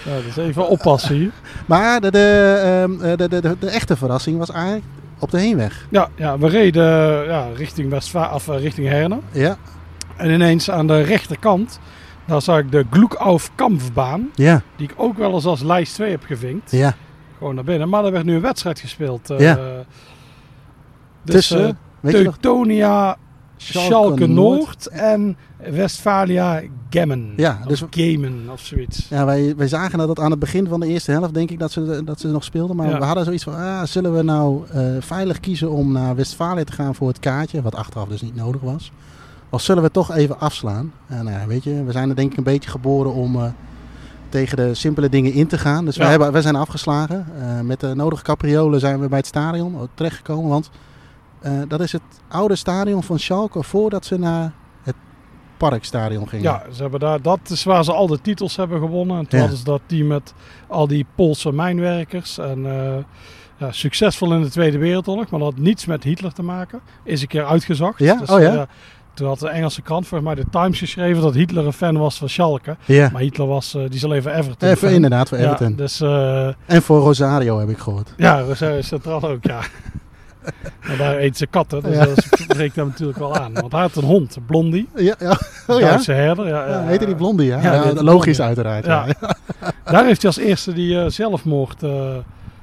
Ja, 0.06 0.12
ja, 0.12 0.22
dus 0.26 0.38
even 0.38 0.68
oppassen 0.68 1.16
hier. 1.16 1.32
Maar 1.66 2.02
de, 2.02 2.12
de, 2.12 2.60
ehm, 2.64 3.06
eh, 3.06 3.18
de, 3.18 3.30
de, 3.30 3.42
de, 3.42 3.56
de 3.60 3.70
echte 3.70 3.98
verrassing 3.98 4.38
was 4.38 4.52
eigenlijk 4.52 4.86
op 5.20 5.32
de 5.32 5.40
heenweg. 5.40 5.88
Ja, 5.90 6.08
ja 6.16 6.38
we 6.38 6.48
reden 6.48 6.84
ja, 7.26 7.48
richting, 7.56 7.90
Westva 7.90 8.32
of, 8.34 8.48
richting 8.48 8.88
Herne. 8.88 9.18
Ja, 9.32 9.58
En 10.16 10.30
ineens 10.32 10.72
aan 10.72 10.88
de 10.88 11.02
rechterkant, 11.02 11.80
daar 12.26 12.42
zag 12.42 12.60
ik 12.60 12.72
de 12.72 12.86
Gloekauf 12.90 13.52
Kampfbaan. 13.56 14.30
ja, 14.34 14.62
Die 14.76 14.88
ik 14.88 14.94
ook 14.98 15.18
wel 15.18 15.34
eens 15.34 15.46
als 15.46 15.62
lijst 15.62 15.94
2 15.94 16.12
heb 16.12 16.24
gevinkt. 16.24 16.72
ja. 16.72 16.96
Gewoon 17.38 17.56
naar 17.56 17.64
binnen. 17.64 17.90
Maar 17.90 18.06
er 18.06 18.12
werd 18.12 18.26
nu 18.26 18.36
een 18.36 18.42
wedstrijd 18.42 18.80
gespeeld. 18.80 19.30
eh, 19.30 19.40
Ja. 19.40 19.56
dus, 21.24 21.36
Tussen, 21.36 21.78
nog? 22.02 22.12
Teutonia 22.14 23.18
Schalke, 23.58 24.28
Noord 24.28 24.88
en 24.88 25.38
Westfalia 25.70 26.62
Gemmen. 26.90 27.34
Ja, 27.36 27.58
Of 27.62 27.68
dus- 27.68 27.84
Gemen 27.90 28.50
of 28.52 28.60
zoiets. 28.60 29.08
Ja, 29.10 29.26
wij, 29.26 29.54
wij 29.58 29.68
zagen 29.68 29.98
dat 29.98 30.20
aan 30.20 30.32
het 30.32 30.40
begin 30.40 30.68
van 30.68 30.80
de 30.80 30.88
eerste 30.88 31.12
helft, 31.12 31.34
denk 31.34 31.52
ik, 31.52 31.60
dat 31.60 31.72
ze, 31.72 32.02
dat 32.06 32.20
ze 32.20 32.28
nog 32.28 32.44
speelden. 32.44 32.76
Maar 32.76 32.90
Ja. 32.90 32.98
we 33.00 33.06
hadden 33.06 33.24
zoiets 33.24 33.44
van, 33.44 33.54
ah, 33.56 33.84
zullen 33.84 34.16
we 34.16 34.22
nou 34.24 34.64
eh, 34.72 34.82
veilig 35.00 35.40
kiezen 35.40 35.72
om 35.72 35.92
naar 35.92 36.16
Westfalen 36.16 36.66
te 36.66 36.72
gaan 36.74 36.96
voor 36.96 37.08
het 37.08 37.20
kaartje? 37.20 37.62
Wat 37.62 37.76
achteraf 37.76 38.08
dus 38.08 38.22
niet 38.22 38.36
nodig 38.36 38.62
was. 38.62 38.92
Of 39.54 39.62
zullen 39.62 39.84
we 39.84 39.92
toch 39.92 40.12
even 40.16 40.40
afslaan? 40.40 40.94
En 41.08 41.26
nou 41.26 41.40
ja, 41.40 41.48
weet 41.48 41.64
je, 41.64 41.84
we 41.84 41.92
zijn 41.92 42.10
er 42.10 42.16
denk 42.16 42.32
ik 42.32 42.38
een 42.38 42.44
beetje 42.44 42.70
geboren 42.70 43.14
om 43.14 43.36
eh, 43.36 43.46
tegen 44.30 44.58
de 44.58 44.74
simpele 44.74 45.10
dingen 45.10 45.34
in 45.34 45.48
te 45.48 45.58
gaan. 45.58 45.86
Dus 45.86 45.96
Ja. 45.96 46.02
wij, 46.02 46.10
hebben, 46.10 46.32
wij 46.32 46.42
zijn 46.42 46.56
afgeslagen. 46.56 47.26
Eh, 47.42 47.60
met 47.60 47.80
de 47.80 47.96
nodige 47.96 48.24
capriolen 48.24 48.80
zijn 48.80 49.00
we 49.00 49.08
bij 49.08 49.18
het 49.18 49.28
stadion 49.28 49.90
terechtgekomen. 49.94 50.50
Want 50.50 50.70
eh, 51.40 51.52
dat 51.68 51.80
is 51.82 51.92
het 51.92 52.02
oude 52.28 52.56
stadion 52.56 53.04
van 53.04 53.20
Schalke 53.20 53.64
voordat 53.64 54.06
ze 54.06 54.20
naar 54.20 54.52
het 54.84 54.96
parkstadion 55.58 56.28
gingen. 56.30 56.44
Ja, 56.46 56.64
ze 56.72 56.82
hebben 56.82 57.00
daar, 57.00 57.22
dat 57.22 57.40
is 57.50 57.64
waar 57.64 57.84
ze 57.84 57.94
al 57.94 58.08
de 58.08 58.22
titels 58.22 58.56
hebben 58.56 58.80
gewonnen. 58.80 59.18
En 59.18 59.28
toen 59.28 59.40
Ja. 59.40 59.46
hadden 59.46 59.58
ze 59.58 59.64
dat 59.66 59.82
team 59.86 60.08
met 60.08 60.34
al 60.68 60.88
die 60.88 61.06
Poolse 61.16 61.52
mijnwerkers. 61.52 62.38
En 62.38 62.66
eh, 62.66 63.04
ja, 63.58 63.72
succesvol 63.72 64.34
in 64.34 64.42
de 64.42 64.50
Tweede 64.50 64.78
Wereldoorlog, 64.78 65.30
maar 65.30 65.40
dat 65.40 65.54
had 65.54 65.62
niets 65.64 65.86
met 65.86 66.04
Hitler 66.04 66.34
te 66.34 66.44
maken. 66.44 66.80
Is 67.04 67.22
een 67.22 67.28
keer 67.28 67.46
uitgezocht. 67.46 68.00
Ja? 68.00 68.16
Dus, 68.16 68.30
Oh 68.30 68.42
ja? 68.42 68.54
eh, 68.54 68.62
toen 69.14 69.28
had 69.28 69.40
de 69.40 69.50
Engelse 69.50 69.82
krant, 69.82 70.08
volgens 70.08 70.34
mij 70.36 70.44
de 70.44 70.50
Times, 70.52 70.80
geschreven 70.80 71.22
dat 71.22 71.34
Hitler 71.34 71.66
een 71.66 71.74
fan 71.74 71.98
was 71.98 72.18
van 72.18 72.30
Schalke. 72.30 72.76
Ja. 72.86 73.10
Maar 73.12 73.22
Hitler 73.22 73.48
was, 73.48 73.74
eh, 73.76 73.82
die 73.82 73.94
is 73.94 74.04
alleen 74.06 74.22
voor 74.22 74.32
Everton. 74.32 74.68
Even 74.70 74.78
fan. 74.88 74.96
inderdaad 74.96 75.30
voor 75.30 75.38
Ja, 75.38 75.44
Everton. 75.46 75.76
dus 75.76 76.02
eh, 76.02 76.48
En 76.66 76.82
voor 76.82 77.00
Rosario 77.00 77.60
heb 77.60 77.70
ik 77.70 77.78
gehoord. 77.78 78.14
ja, 78.18 78.40
Rosario 78.40 78.82
Centraal 78.82 79.24
ook, 79.24 79.44
ja. 79.44 79.60
maar 80.88 80.98
daar 80.98 81.18
eet 81.18 81.38
ze 81.38 81.48
katten, 81.48 81.84
dus 81.84 81.96
Ja. 81.96 82.06
dat 82.06 82.26
spreekt 82.32 82.76
hem 82.76 82.88
natuurlijk 82.88 83.20
wel 83.20 83.36
aan. 83.38 83.54
Want 83.54 83.72
hij 83.72 83.82
had 83.82 83.96
een 83.96 84.04
hond, 84.04 84.38
Blondie, 84.46 84.90
Ja, 84.96 85.16
ja. 85.20 85.38
Oh 85.68 85.80
ja? 85.80 85.88
Duitse 85.88 86.12
herder. 86.12 86.48
Ja, 86.48 86.66
Ja, 86.68 86.80
ja, 86.82 86.84
heette 86.88 87.06
die 87.06 87.16
Blondie, 87.16 87.48
ja? 87.48 87.62
Ja, 87.62 87.74
Ja, 87.74 87.94
logisch 87.94 88.38
Blondie. 88.38 88.42
uiteraard. 88.42 88.86
Ja. 88.86 89.06
Ja. 89.22 89.36
Daar 89.92 90.06
heeft 90.06 90.22
hij 90.22 90.32
als 90.32 90.40
eerste 90.40 90.74
die 90.74 91.00
eh, 91.00 91.10
zelfmoord 91.10 91.82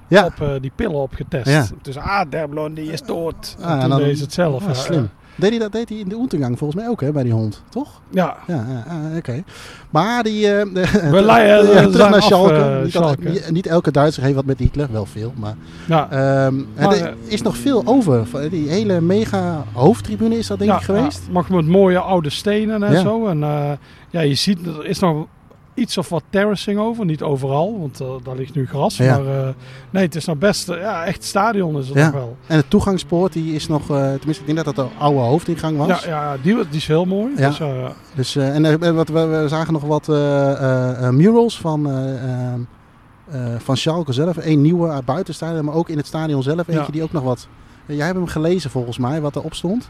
Ja. 0.08 0.24
op 0.24 0.60
die 0.60 0.72
pillen 0.74 0.96
op 1.00 1.14
getest. 1.14 1.48
Ja. 1.48 1.66
Dus 1.82 1.96
ah, 1.96 2.30
der 2.30 2.48
Blondie 2.48 2.92
is 2.92 3.02
dood. 3.02 3.56
Ah, 3.60 3.66
en 3.66 3.72
en 3.74 3.80
toen 3.80 3.88
dan- 3.90 3.98
deed 3.98 4.16
ze 4.18 4.22
het 4.24 4.32
zelf. 4.32 4.62
Ja, 4.62 4.68
ja, 4.68 4.74
slim. 4.74 5.10
Deed 5.40 5.50
hij 5.50 5.58
dat 5.58 5.72
deed 5.72 5.88
hij 5.88 5.98
in 5.98 6.08
de 6.08 6.14
Oentegang 6.16 6.58
volgens 6.58 6.80
mij 6.80 6.90
ook, 6.90 7.00
hè, 7.00 7.12
bij 7.12 7.22
die 7.22 7.32
hond, 7.32 7.62
toch? 7.68 8.00
Ja, 8.10 8.36
Ja, 8.46 8.66
ja, 8.68 9.16
oké. 9.16 9.42
Maar 9.90 10.22
die... 10.22 10.52
eh, 10.52 10.62
We 11.10 11.22
leiden- 11.22 11.66
ja, 11.74 11.84
we 11.84 11.90
terug 11.90 12.10
naar 12.10 12.22
Schalke. 12.22 12.54
eh, 12.54 12.82
niet, 12.82 12.92
Schalke. 12.92 13.28
niet, 13.28 13.50
niet 13.50 13.66
elke 13.66 13.90
Duitser 13.90 14.22
heeft 14.22 14.34
wat 14.34 14.44
met 14.44 14.58
Hitler, 14.58 14.88
wel 14.92 15.06
veel. 15.06 15.32
Maar, 15.36 15.54
ja. 15.86 16.08
ehm, 16.10 16.54
Maar, 16.78 16.92
er 16.96 17.14
is 17.26 17.42
nog 17.42 17.56
veel 17.56 17.82
over. 17.84 18.26
Die 18.50 18.68
hele 18.68 19.00
mega 19.00 19.64
hoofdtribune 19.72 20.38
is 20.38 20.46
dat 20.46 20.58
denk 20.58 20.72
ik 20.72 20.80
geweest. 20.82 21.22
Ja, 21.26 21.32
mag 21.32 21.48
met 21.48 21.66
mooie 21.66 21.98
oude 21.98 22.30
stenen 22.30 22.82
en 22.82 23.00
zo. 23.00 23.26
En 23.26 23.42
eh, 23.42 23.70
ja, 24.10 24.20
je 24.20 24.34
ziet, 24.34 24.66
er 24.66 24.86
is 24.86 24.98
nog 24.98 25.26
iets 25.74 25.98
of 25.98 26.08
wat 26.08 26.22
terracing 26.30 26.78
over. 26.78 27.04
Niet 27.04 27.22
overal, 27.22 27.78
want 27.78 28.00
eh, 28.00 28.06
daar 28.22 28.36
ligt 28.36 28.54
nu 28.54 28.66
gras. 28.66 28.96
Ja. 28.96 29.18
Maar 29.18 29.46
eh, 29.46 29.48
nee, 29.90 30.04
het 30.04 30.14
is 30.14 30.24
nog 30.24 30.38
best, 30.38 30.68
eh, 30.68 30.80
ja, 30.80 31.04
echt 31.04 31.24
stadion 31.24 31.78
is 31.78 31.88
het 31.88 31.96
Ja. 31.96 32.04
nog 32.04 32.14
wel. 32.14 32.36
En 32.46 32.58
de 32.58 32.68
toegangspoort 32.68 33.32
die 33.32 33.54
is 33.54 33.68
nog... 33.68 33.86
tenminste, 33.86 34.40
ik 34.40 34.54
denk 34.54 34.64
dat 34.64 34.74
dat 34.74 34.76
de 34.76 34.94
oude 34.98 35.20
hoofdingang 35.20 35.76
was. 35.76 36.04
Ja, 36.04 36.08
ja 36.08 36.36
die, 36.42 36.54
die 36.54 36.66
is 36.76 36.86
heel 36.86 37.04
mooi. 37.04 37.32
Ja. 37.36 37.48
Dus, 37.48 37.60
Dus, 38.14 38.36
en 38.36 38.94
wat, 38.94 39.08
we, 39.08 39.26
we 39.26 39.48
zagen 39.48 39.72
nog 39.72 39.82
wat 39.82 40.08
murals 41.12 41.58
van 41.58 41.90
eh, 41.90 42.24
eh, 42.24 43.54
eh, 43.54 43.60
van 43.60 43.76
Schalke 43.76 44.12
zelf. 44.12 44.36
Eén 44.36 44.60
nieuwe 44.60 44.88
uit 44.88 45.04
buitenstadion, 45.04 45.64
maar 45.64 45.74
ook 45.74 45.88
in 45.88 45.96
het 45.96 46.06
stadion 46.06 46.42
zelf. 46.42 46.68
Eentje 46.68 46.92
die 46.92 47.02
ook 47.02 47.12
nog 47.12 47.22
wat... 47.22 47.48
Jij 47.86 48.06
hebt 48.06 48.18
hem 48.18 48.26
gelezen 48.26 48.70
volgens 48.70 48.98
mij, 48.98 49.20
wat 49.20 49.36
erop 49.36 49.54
stond. 49.54 49.88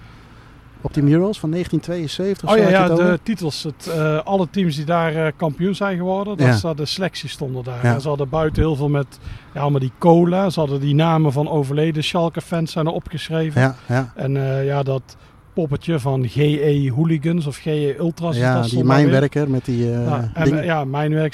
Op 0.82 0.94
die 0.94 1.02
murals 1.02 1.40
van 1.40 1.50
1972 1.50 2.48
of 2.48 2.54
Oh 2.54 2.70
ja, 2.70 2.88
de 2.88 3.20
titels. 3.22 3.62
Het, 3.62 3.86
eh, 3.94 4.18
alle 4.24 4.48
teams 4.50 4.76
die 4.76 4.84
daar 4.84 5.14
eh, 5.14 5.32
kampioen 5.36 5.74
zijn 5.74 5.96
geworden, 5.96 6.36
dat 6.36 6.60
Ja. 6.62 6.74
de 6.74 6.84
selectie 6.86 7.28
stonden 7.28 7.64
daar. 7.64 7.84
Ja. 7.86 7.94
En 7.94 8.00
ze 8.00 8.08
hadden 8.08 8.28
buiten 8.28 8.62
heel 8.62 8.76
veel 8.76 8.88
met 8.88 9.18
ja, 9.54 9.60
allemaal 9.60 9.80
die 9.80 9.92
cola. 9.98 10.50
Ze 10.50 10.60
hadden 10.60 10.80
die 10.80 10.94
namen 10.94 11.32
van 11.32 11.48
overleden 11.48 12.04
Schalke-fans 12.04 12.72
zijn 12.72 12.86
er 12.86 12.92
opgeschreven. 12.92 13.60
Ja, 13.60 13.74
ja. 13.88 14.12
En 14.14 14.36
eh, 14.36 14.66
ja, 14.66 14.82
dat 14.82 15.16
poppetje 15.60 15.98
van 15.98 16.28
GE 16.28 16.92
Hooligans 16.94 17.46
of 17.46 17.56
GE 17.56 17.94
Ultras. 17.98 18.36
ja 18.36 18.60
dat 18.60 18.70
die 18.70 18.84
mijnwerker 18.84 19.50
met 19.50 19.64
die 19.64 19.92
eh 19.92 20.04
Ja, 20.06 20.30
en, 20.34 20.64
ja. 20.64 20.84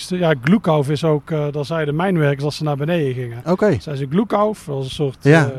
Ja, 0.09 0.35
Glukov 0.43 0.89
is 0.89 1.05
ook, 1.05 1.31
eh 1.31 1.45
daar 1.51 1.65
zeiden 1.65 1.97
mijnwerkers 1.97 2.45
als 2.45 2.57
ze 2.57 2.65
naar 2.65 2.77
beneden 2.77 3.15
gingen. 3.15 3.39
Oké, 3.47 3.77
Zeiden 3.81 3.97
ze 3.97 4.07
Glukov, 4.11 4.59
dat 4.67 4.75
was 4.75 4.85
een 4.85 4.91
soort 4.91 5.17
ja, 5.21 5.53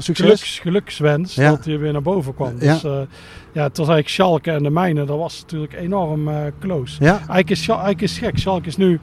geluks, 0.00 0.58
gelukswens 0.58 1.34
Ja. 1.34 1.50
dat 1.50 1.64
hij 1.64 1.78
weer 1.78 1.92
naar 1.92 2.02
boven 2.02 2.34
kwam. 2.34 2.52
Ja. 2.58 2.72
Dus 2.72 2.82
ja, 3.52 3.62
het 3.62 3.76
was 3.76 3.88
eigenlijk 3.88 4.08
Schalke 4.08 4.50
en 4.50 4.62
de 4.62 4.70
mijnen, 4.70 5.06
dat 5.06 5.18
was 5.18 5.40
natuurlijk 5.40 5.72
enorm 5.74 6.28
close. 6.60 6.96
Ja, 7.04 7.12
Eigenlijk 7.12 7.50
is, 7.50 7.68
eigenlijk 7.68 8.00
is 8.00 8.18
gek. 8.18 8.38
Schalke 8.38 8.66
is 8.66 8.76
nu, 8.76 9.00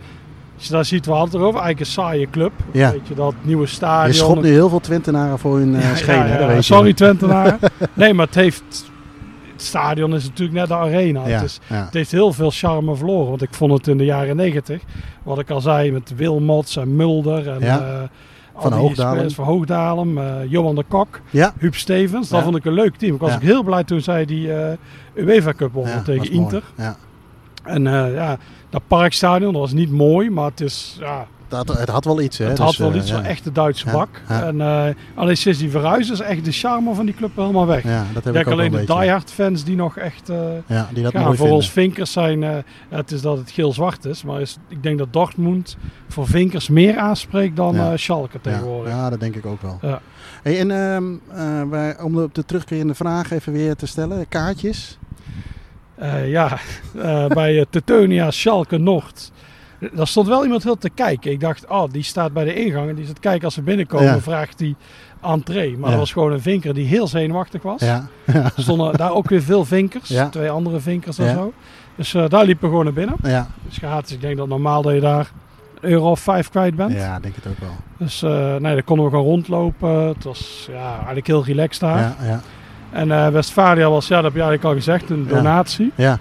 als 0.55 0.65
je 0.65 0.71
daar 0.73 0.85
ziet, 0.85 1.05
we 1.05 1.11
hadden 1.11 1.29
het 1.31 1.39
erover, 1.41 1.59
eigenlijk 1.61 1.79
een 1.79 1.93
saaie 2.03 2.29
club. 2.29 2.51
Ja. 2.71 2.91
Weet 2.91 3.07
je, 3.07 3.13
dat 3.13 3.33
nieuwe 3.41 3.65
stadion. 3.67 4.07
je 4.07 4.13
schopt 4.13 4.41
nu 4.41 4.49
heel 4.49 4.69
veel 4.69 4.79
Twentenaren 4.79 5.39
voor 5.39 5.57
hun 5.57 5.75
eh 5.75 5.81
Ja, 5.81 5.95
schenen, 5.95 6.27
ja, 6.27 6.53
dat. 6.53 6.63
Sorry 6.63 6.93
Twentenaren. 6.93 7.59
nee, 7.93 8.13
maar 8.13 8.25
het 8.25 8.35
heeft... 8.35 8.85
Het 9.57 9.65
stadion 9.65 10.15
is 10.15 10.23
natuurlijk 10.23 10.57
net 10.57 10.67
de 10.67 10.73
arena. 10.75 11.27
Ja, 11.27 11.33
Het, 11.35 11.43
is, 11.43 11.59
ja. 11.67 11.75
het 11.85 11.93
heeft 11.93 12.11
heel 12.11 12.33
veel 12.33 12.51
charme 12.51 12.95
verloren. 12.95 13.29
Want 13.29 13.41
ik 13.41 13.53
vond 13.53 13.71
het 13.73 13.87
in 13.87 13.97
de 13.97 14.05
jaren 14.05 14.35
negentig, 14.35 14.81
wat 15.23 15.39
ik 15.39 15.49
al 15.49 15.61
zei, 15.61 15.91
met 15.91 16.13
Wilmots 16.15 16.75
en 16.77 16.95
Mulder 16.95 17.47
en 17.49 17.59
Ja. 17.59 17.75
al 18.53 18.61
Van 18.61 18.73
Hoogdalem. 18.73 19.31
Van 19.31 19.45
Hoogdalem, 19.45 20.17
eh, 20.17 20.25
Johan 20.47 20.75
de 20.75 20.83
Kok, 20.87 21.19
ja. 21.29 21.53
Huub 21.57 21.75
Stevens. 21.75 22.29
Dat 22.29 22.37
Ja. 22.39 22.45
vond 22.45 22.57
ik 22.57 22.65
een 22.65 22.73
leuk 22.73 22.95
team. 22.95 23.13
Ik 23.15 23.19
was 23.21 23.29
Ja. 23.29 23.35
ook 23.35 23.41
heel 23.41 23.63
blij 23.63 23.83
toen 23.83 24.01
zij 24.01 24.25
die 24.25 24.53
eh 24.53 24.73
UEFA 25.15 25.53
Cup 25.53 25.73
wonnen 25.73 26.03
tegen. 26.03 26.31
Inter. 26.31 26.63
Ja. 26.77 26.95
En 27.63 27.83
ja, 28.13 28.37
dat 28.69 28.81
parkstadion, 28.87 29.51
dat 29.53 29.61
was 29.61 29.71
niet 29.73 29.91
mooi, 29.91 30.29
maar 30.29 30.49
het 30.49 30.61
is... 30.61 30.97
Ja, 30.99 31.27
Dat, 31.47 31.67
het 31.67 31.89
had 31.89 32.05
wel 32.05 32.21
iets, 32.21 32.37
hè? 32.37 32.45
het 32.45 32.55
dus, 32.55 32.65
had 32.65 32.75
wel 32.75 32.91
eh, 32.91 32.97
iets 32.97 33.09
ja. 33.09 33.15
van 33.15 33.23
echte 33.23 33.51
Duitse 33.51 33.89
bak. 33.91 34.21
En 34.27 34.61
eh, 34.61 34.85
alleen 35.15 35.37
sinds 35.37 35.59
die 35.59 35.69
verhuizen 35.69 36.13
is 36.13 36.19
echt 36.19 36.45
de 36.45 36.51
charme 36.51 36.93
van 36.93 37.05
die 37.05 37.15
club 37.15 37.35
helemaal 37.35 37.65
weg. 37.65 37.83
Ja, 37.83 38.05
dat 38.13 38.23
heb 38.23 38.35
Ik 38.35 38.47
ook 38.47 38.53
alleen 38.53 38.71
de 38.71 38.85
diehard 38.85 39.31
fans 39.31 39.63
die 39.63 39.75
nog 39.75 39.97
echt 39.97 40.29
eh, 40.29 40.37
Ja, 40.65 40.89
die 40.93 41.03
dat 41.03 41.11
gaan. 41.11 41.21
mooi 41.23 41.37
Voor 41.37 41.45
vinden. 41.45 41.55
ons 41.55 41.71
Vinkers 41.71 42.11
zijn, 42.11 42.63
het 42.89 43.11
is 43.11 43.21
dat 43.21 43.37
het 43.37 43.51
geel-zwart 43.51 44.05
is, 44.05 44.23
maar 44.23 44.41
is, 44.41 44.57
ik 44.67 44.83
denk 44.83 44.97
dat 44.97 45.13
Dortmund 45.13 45.77
voor 46.07 46.27
Vinkers 46.27 46.69
meer 46.69 46.97
aanspreekt 46.97 47.55
dan 47.55 47.75
Ja. 47.75 47.97
Schalke 47.97 48.41
tegenwoordig. 48.41 48.93
ja, 48.93 49.09
dat 49.09 49.19
denk 49.19 49.35
ik 49.35 49.45
ook 49.45 49.61
wel. 49.61 49.79
Hey, 50.43 50.59
en 50.59 50.71
eh, 50.71 51.61
wij, 51.69 51.99
om 51.99 52.15
de, 52.15 52.29
de 52.31 52.45
terugkerende 52.45 52.95
vraag 52.95 53.31
even 53.31 53.53
weer 53.53 53.75
te 53.75 53.87
stellen. 53.87 54.27
Kaartjes? 54.27 54.97
Ja, 56.25 56.57
bij 57.27 57.53
uh, 57.53 57.63
Teutonia 57.69 58.31
Schalke 58.31 58.77
Noord. 58.77 59.31
Daar 59.93 60.07
stond 60.07 60.27
wel 60.27 60.43
iemand 60.43 60.63
heel 60.63 60.77
te 60.77 60.89
kijken. 60.89 61.31
Ik 61.31 61.39
dacht, 61.39 61.67
oh, 61.67 61.83
die 61.91 62.03
staat 62.03 62.33
bij 62.33 62.43
de 62.43 62.53
ingang 62.65 62.89
en 62.89 62.95
die 62.95 63.05
zit 63.05 63.15
te 63.15 63.21
kijken 63.21 63.45
als 63.45 63.53
ze 63.53 63.61
binnenkomen. 63.61 64.05
Ja. 64.05 64.19
Vraagt 64.19 64.57
die 64.57 64.75
entree. 65.21 65.71
Maar 65.71 65.83
Ja. 65.83 65.89
dat 65.89 65.99
was 65.99 66.11
gewoon 66.11 66.31
een 66.31 66.41
vinker 66.41 66.73
die 66.73 66.85
heel 66.85 67.07
zenuwachtig 67.07 67.61
was. 67.61 67.81
Ja. 67.81 68.07
Er 68.25 68.51
stonden 68.55 68.97
daar 68.97 69.11
ook 69.13 69.29
weer 69.29 69.41
veel 69.43 69.65
vinkers. 69.65 70.13
Twee 70.31 70.49
andere 70.49 70.79
vinkers 70.79 71.17
en 71.17 71.29
zo. 71.35 71.53
Dus 71.95 72.13
eh, 72.13 72.23
daar 72.27 72.45
liepen 72.45 72.63
we 72.63 72.69
gewoon 72.69 72.83
naar 72.83 72.93
binnen. 72.93 73.15
Ja. 73.23 73.47
Dus 73.65 73.77
gratis. 73.77 74.11
Ik 74.13 74.21
denk 74.21 74.37
dat 74.37 74.47
normaal 74.47 74.81
dat 74.81 74.93
je 74.93 74.99
daar 74.99 75.31
een 75.81 75.89
euro 75.89 76.09
of 76.11 76.19
vijf 76.19 76.49
kwijt 76.49 76.75
bent. 76.75 76.91
ja, 76.93 77.19
denk 77.19 77.35
het 77.35 77.47
ook 77.47 77.59
wel. 77.59 77.75
Dus 77.97 78.21
eh, 78.23 78.55
nee, 78.55 78.73
daar 78.73 78.83
konden 78.83 79.05
we 79.05 79.11
gewoon 79.11 79.25
rondlopen. 79.25 79.89
Het 80.07 80.23
was 80.23 80.67
ja, 80.71 80.95
eigenlijk 80.95 81.27
heel 81.27 81.43
relaxed 81.45 81.81
daar. 81.81 81.99
Ja, 81.99 82.15
ja, 82.23 82.41
En 82.91 83.11
eh 83.11 83.27
Westfalia 83.27 83.89
was, 83.89 84.07
ja, 84.07 84.15
dat 84.15 84.23
heb 84.23 84.33
je 84.33 84.39
eigenlijk 84.41 84.69
al 84.69 84.73
gezegd, 84.83 85.09
een 85.09 85.27
donatie. 85.27 85.91
ja. 85.95 86.19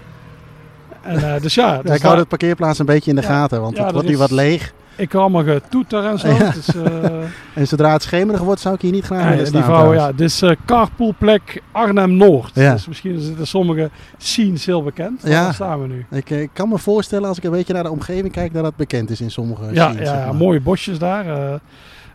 En 1.07 1.33
eh, 1.35 1.41
dus 1.41 1.53
ja, 1.55 1.73
Ja, 1.73 1.81
dus 1.81 1.95
ik 1.95 2.01
hou 2.01 2.17
het 2.17 2.27
parkeerplaats 2.27 2.79
een 2.79 2.85
beetje 2.85 3.09
in 3.09 3.15
de 3.15 3.21
Ja. 3.21 3.27
gaten, 3.27 3.61
want 3.61 3.77
Ja, 3.77 3.83
het 3.83 3.91
wordt 3.93 4.07
nu 4.07 4.17
wat 4.17 4.31
leeg. 4.31 4.73
ik 4.95 5.09
kwam 5.09 5.21
allemaal 5.21 5.43
getoeter 5.55 6.05
en 6.05 6.19
zo. 6.19 6.27
Ja. 6.37 6.51
Dus, 6.51 6.75
eh, 6.75 7.09
En 7.53 7.67
zodra 7.67 7.93
het 7.93 8.01
schemerig 8.03 8.41
wordt, 8.41 8.61
zou 8.61 8.75
ik 8.75 8.81
hier 8.81 8.91
niet 8.91 9.05
graag 9.05 9.19
ja, 9.23 9.29
willen 9.29 9.37
die 9.43 9.47
staan. 9.47 9.63
vrouw, 9.63 9.75
trouwens. 9.75 10.01
ja, 10.03 10.11
dit 10.11 10.19
is 10.29 10.41
eh, 10.41 10.51
carpoolplek 10.65 11.61
Arnhem-Noord. 11.71 12.51
Ja. 12.53 12.73
Dus 12.73 12.87
misschien 12.87 13.19
zitten 13.19 13.47
sommige 13.47 13.89
scenes 14.17 14.65
heel 14.65 14.83
bekend. 14.83 15.21
Ja. 15.23 15.43
Daar 15.43 15.53
staan 15.53 15.81
we 15.81 15.87
nu. 15.87 16.05
Ik, 16.11 16.29
ik 16.29 16.49
kan 16.53 16.69
me 16.69 16.77
voorstellen, 16.77 17.27
als 17.27 17.37
ik 17.37 17.43
een 17.43 17.51
beetje 17.51 17.73
naar 17.73 17.83
de 17.83 17.91
omgeving 17.91 18.31
kijk, 18.33 18.53
dat 18.53 18.63
dat 18.63 18.75
bekend 18.75 19.09
is 19.09 19.21
in 19.21 19.31
sommige 19.31 19.63
Ja, 19.71 19.89
scenes, 19.89 20.07
ja, 20.07 20.15
zeg 20.15 20.25
maar. 20.25 20.35
mooie 20.35 20.61
bosjes 20.61 20.99
daar. 20.99 21.25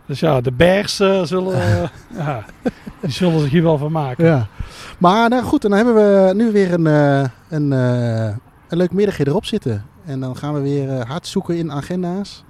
dus 0.05 0.19
ja, 0.19 0.41
de 0.41 0.51
eh, 0.57 1.23
zullen, 1.23 1.57
ja, 2.17 2.43
die 3.01 3.11
zullen 3.11 3.39
zich 3.39 3.49
hier 3.51 3.63
wel 3.63 3.77
van 3.77 3.91
maken. 3.91 4.25
Ja. 4.25 4.47
Maar 4.97 5.29
nou 5.29 5.43
goed, 5.43 5.61
dan 5.61 5.71
hebben 5.71 5.95
we 5.95 6.33
nu 6.35 6.51
weer 6.51 6.73
een, 6.73 6.85
een, 7.49 7.71
een 8.67 8.77
leuk 8.77 8.91
middagje 8.93 9.27
erop 9.27 9.45
zitten. 9.45 9.85
En 10.05 10.19
dan 10.19 10.37
gaan 10.37 10.53
we 10.53 10.59
weer 10.61 10.89
eh, 10.89 11.09
hard 11.09 11.27
zoeken 11.27 11.57
in 11.57 11.71
agenda's. 11.71 12.43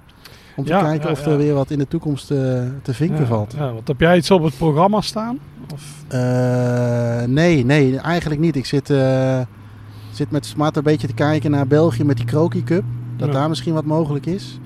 Om 0.56 0.64
te 0.64 0.70
Ja, 0.72 0.80
kijken 0.82 1.06
ja, 1.06 1.12
of 1.12 1.26
er 1.26 1.36
weer 1.36 1.54
wat 1.54 1.70
in 1.70 1.78
de 1.78 1.88
toekomst 1.88 2.30
eh, 2.30 2.38
te 2.82 2.94
vinken 2.94 3.26
valt. 3.26 3.54
Ja, 3.56 3.72
wat 3.72 3.88
heb 3.88 4.00
jij 4.00 4.16
iets 4.16 4.30
op 4.30 4.42
het 4.42 4.56
programma 4.56 5.00
staan? 5.00 5.38
Of, 5.72 6.04
Eh, 6.08 7.22
nee, 7.22 7.64
nee, 7.64 7.98
eigenlijk 7.98 8.40
niet. 8.40 8.56
Ik 8.56 8.66
zit, 8.66 8.86
zit 10.12 10.30
met 10.30 10.46
smart 10.46 10.76
een 10.76 10.82
beetje 10.82 11.06
te 11.06 11.14
kijken 11.14 11.50
naar 11.50 11.66
België 11.66 12.04
met 12.04 12.16
die 12.16 12.26
Kroki 12.26 12.64
Cup. 12.64 12.84
Dat 13.16 13.32
daar 13.32 13.48
misschien 13.48 13.74
wat 13.74 13.84
mogelijk 13.84 14.26
is. 14.26 14.58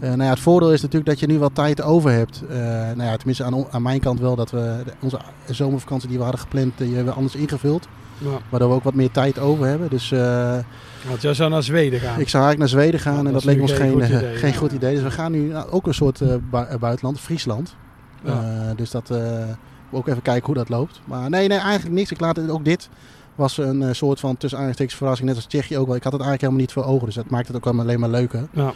Eh, 0.00 0.08
nou 0.08 0.22
ja, 0.22 0.28
het 0.30 0.40
voordeel 0.40 0.72
is 0.72 0.80
natuurlijk 0.82 1.10
dat 1.10 1.20
je 1.20 1.26
nu 1.26 1.38
wat 1.38 1.54
tijd 1.54 1.82
over 1.82 2.10
hebt. 2.10 2.42
Eh, 2.50 2.56
nou 2.68 3.02
ja, 3.02 3.16
tenminste 3.16 3.44
aan, 3.44 3.64
aan 3.70 3.82
mijn 3.82 4.00
kant 4.00 4.20
wel 4.20 4.36
dat 4.36 4.50
we 4.50 4.82
de- 4.84 4.92
onze 5.00 5.18
zomervakantie 5.50 6.08
die 6.08 6.16
we 6.16 6.22
hadden 6.22 6.40
gepland, 6.42 6.72
die 6.78 6.86
hebben 6.94 7.04
we 7.12 7.12
anders 7.18 7.34
ingevuld. 7.36 7.88
Ja, 8.18 8.28
Waardoor 8.48 8.68
we 8.68 8.74
ook 8.74 8.82
wat 8.82 8.94
meer 8.94 9.10
tijd 9.10 9.38
over 9.38 9.66
hebben. 9.66 9.88
Dus 9.90 10.12
eh, 10.12 10.56
want 11.08 11.22
jij 11.22 11.34
zou 11.34 11.50
naar 11.50 11.62
Zweden 11.62 12.00
gaan. 12.00 12.20
ik 12.20 12.28
zou 12.28 12.44
eigenlijk 12.44 12.58
naar 12.58 12.82
Zweden 12.82 13.00
gaan 13.00 13.20
Ja, 13.22 13.24
en 13.26 13.32
dat 13.32 13.44
leek 13.44 13.60
ons 13.60 13.72
geen 13.72 13.80
geen, 13.80 13.92
goed 13.92 14.02
eh, 14.02 14.16
idee, 14.16 14.36
geen 14.36 14.54
goed 14.54 14.72
idee. 14.72 14.94
Dus 14.94 15.02
we 15.02 15.10
gaan 15.10 15.32
nu 15.32 15.38
nou, 15.48 15.70
ook 15.70 15.86
een 15.86 15.94
soort 15.94 16.20
eh, 16.20 16.34
bui- 16.50 16.66
eh, 16.66 16.78
buitenland, 16.78 17.20
Friesland. 17.20 17.74
Eh, 18.24 18.36
dus 18.76 18.90
dat 18.90 19.10
eh, 19.10 19.16
we 19.90 19.96
ook 19.96 20.08
even 20.08 20.22
kijken 20.22 20.46
hoe 20.46 20.54
dat 20.54 20.68
loopt. 20.68 21.00
Maar 21.04 21.30
nee, 21.30 21.48
nee, 21.48 21.58
eigenlijk 21.58 21.94
niks. 21.94 22.10
Ik 22.10 22.20
laat 22.20 22.36
het 22.36 22.50
ook 22.50 22.64
dit 22.64 22.88
was 23.34 23.58
een 23.58 23.82
eh, 23.82 23.92
soort 23.92 24.20
van 24.20 24.36
tussen 24.36 24.74
verrassing, 24.88 25.28
net 25.28 25.36
als 25.36 25.46
Tsjechië 25.46 25.78
ook 25.78 25.86
wel. 25.86 25.96
Ik 25.96 26.02
had 26.02 26.12
het 26.12 26.22
eigenlijk 26.22 26.40
helemaal 26.40 26.60
niet 26.60 26.72
voor 26.72 26.84
ogen, 26.84 27.06
dus 27.06 27.14
dat 27.14 27.30
maakt 27.30 27.46
het 27.46 27.56
ook 27.56 27.66
alleen 27.66 28.00
maar 28.00 28.08
leuker. 28.08 28.48
Ja. 28.52 28.72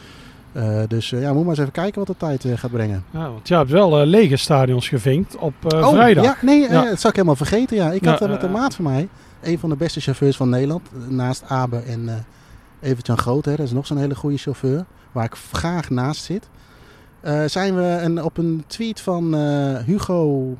Eh, 0.52 0.80
dus 0.88 1.12
eh, 1.12 1.20
ja, 1.20 1.32
moet 1.32 1.40
maar 1.40 1.50
eens 1.50 1.58
even 1.58 1.72
kijken 1.72 1.98
wat 1.98 2.06
de 2.06 2.16
tijd 2.16 2.44
eh, 2.44 2.58
gaat 2.58 2.70
brengen. 2.70 3.04
Ja, 3.10 3.30
want 3.30 3.48
je 3.48 3.54
hebt 3.54 3.70
wel 3.70 4.06
lege 4.06 4.36
stadions 4.36 4.88
gevinkt 4.88 5.36
op 5.36 5.54
oh, 5.74 5.88
vrijdag. 5.88 6.24
Ja, 6.24 6.36
nee, 6.40 6.60
Ja. 6.60 6.68
dat 6.68 7.00
zou 7.00 7.08
ik 7.08 7.14
helemaal 7.14 7.36
vergeten. 7.36 7.76
Ja. 7.76 7.90
Ik 7.90 8.04
Ja, 8.04 8.10
had 8.10 8.28
met 8.28 8.42
een 8.42 8.50
maat 8.50 8.74
van 8.74 8.84
mij, 8.84 9.08
een 9.42 9.58
van 9.58 9.68
de 9.68 9.76
beste 9.76 10.00
chauffeurs 10.00 10.36
van 10.36 10.48
Nederland, 10.48 10.88
naast 11.08 11.44
Abe 11.48 11.76
en 11.76 12.26
Evert-Jan 12.80 13.18
Groot, 13.18 13.44
hè, 13.44 13.56
dat 13.56 13.66
is 13.66 13.72
nog 13.72 13.86
zo'n 13.86 13.96
hele 13.96 14.14
goede 14.14 14.36
chauffeur, 14.36 14.84
waar 15.12 15.24
ik 15.24 15.34
graag 15.52 15.90
naast 15.90 16.24
zit. 16.24 16.48
Zijn 17.46 17.74
we 17.74 17.82
een, 18.02 18.22
op 18.22 18.38
een 18.38 18.64
tweet 18.66 19.00
van 19.00 19.34
Hugo 19.86 20.56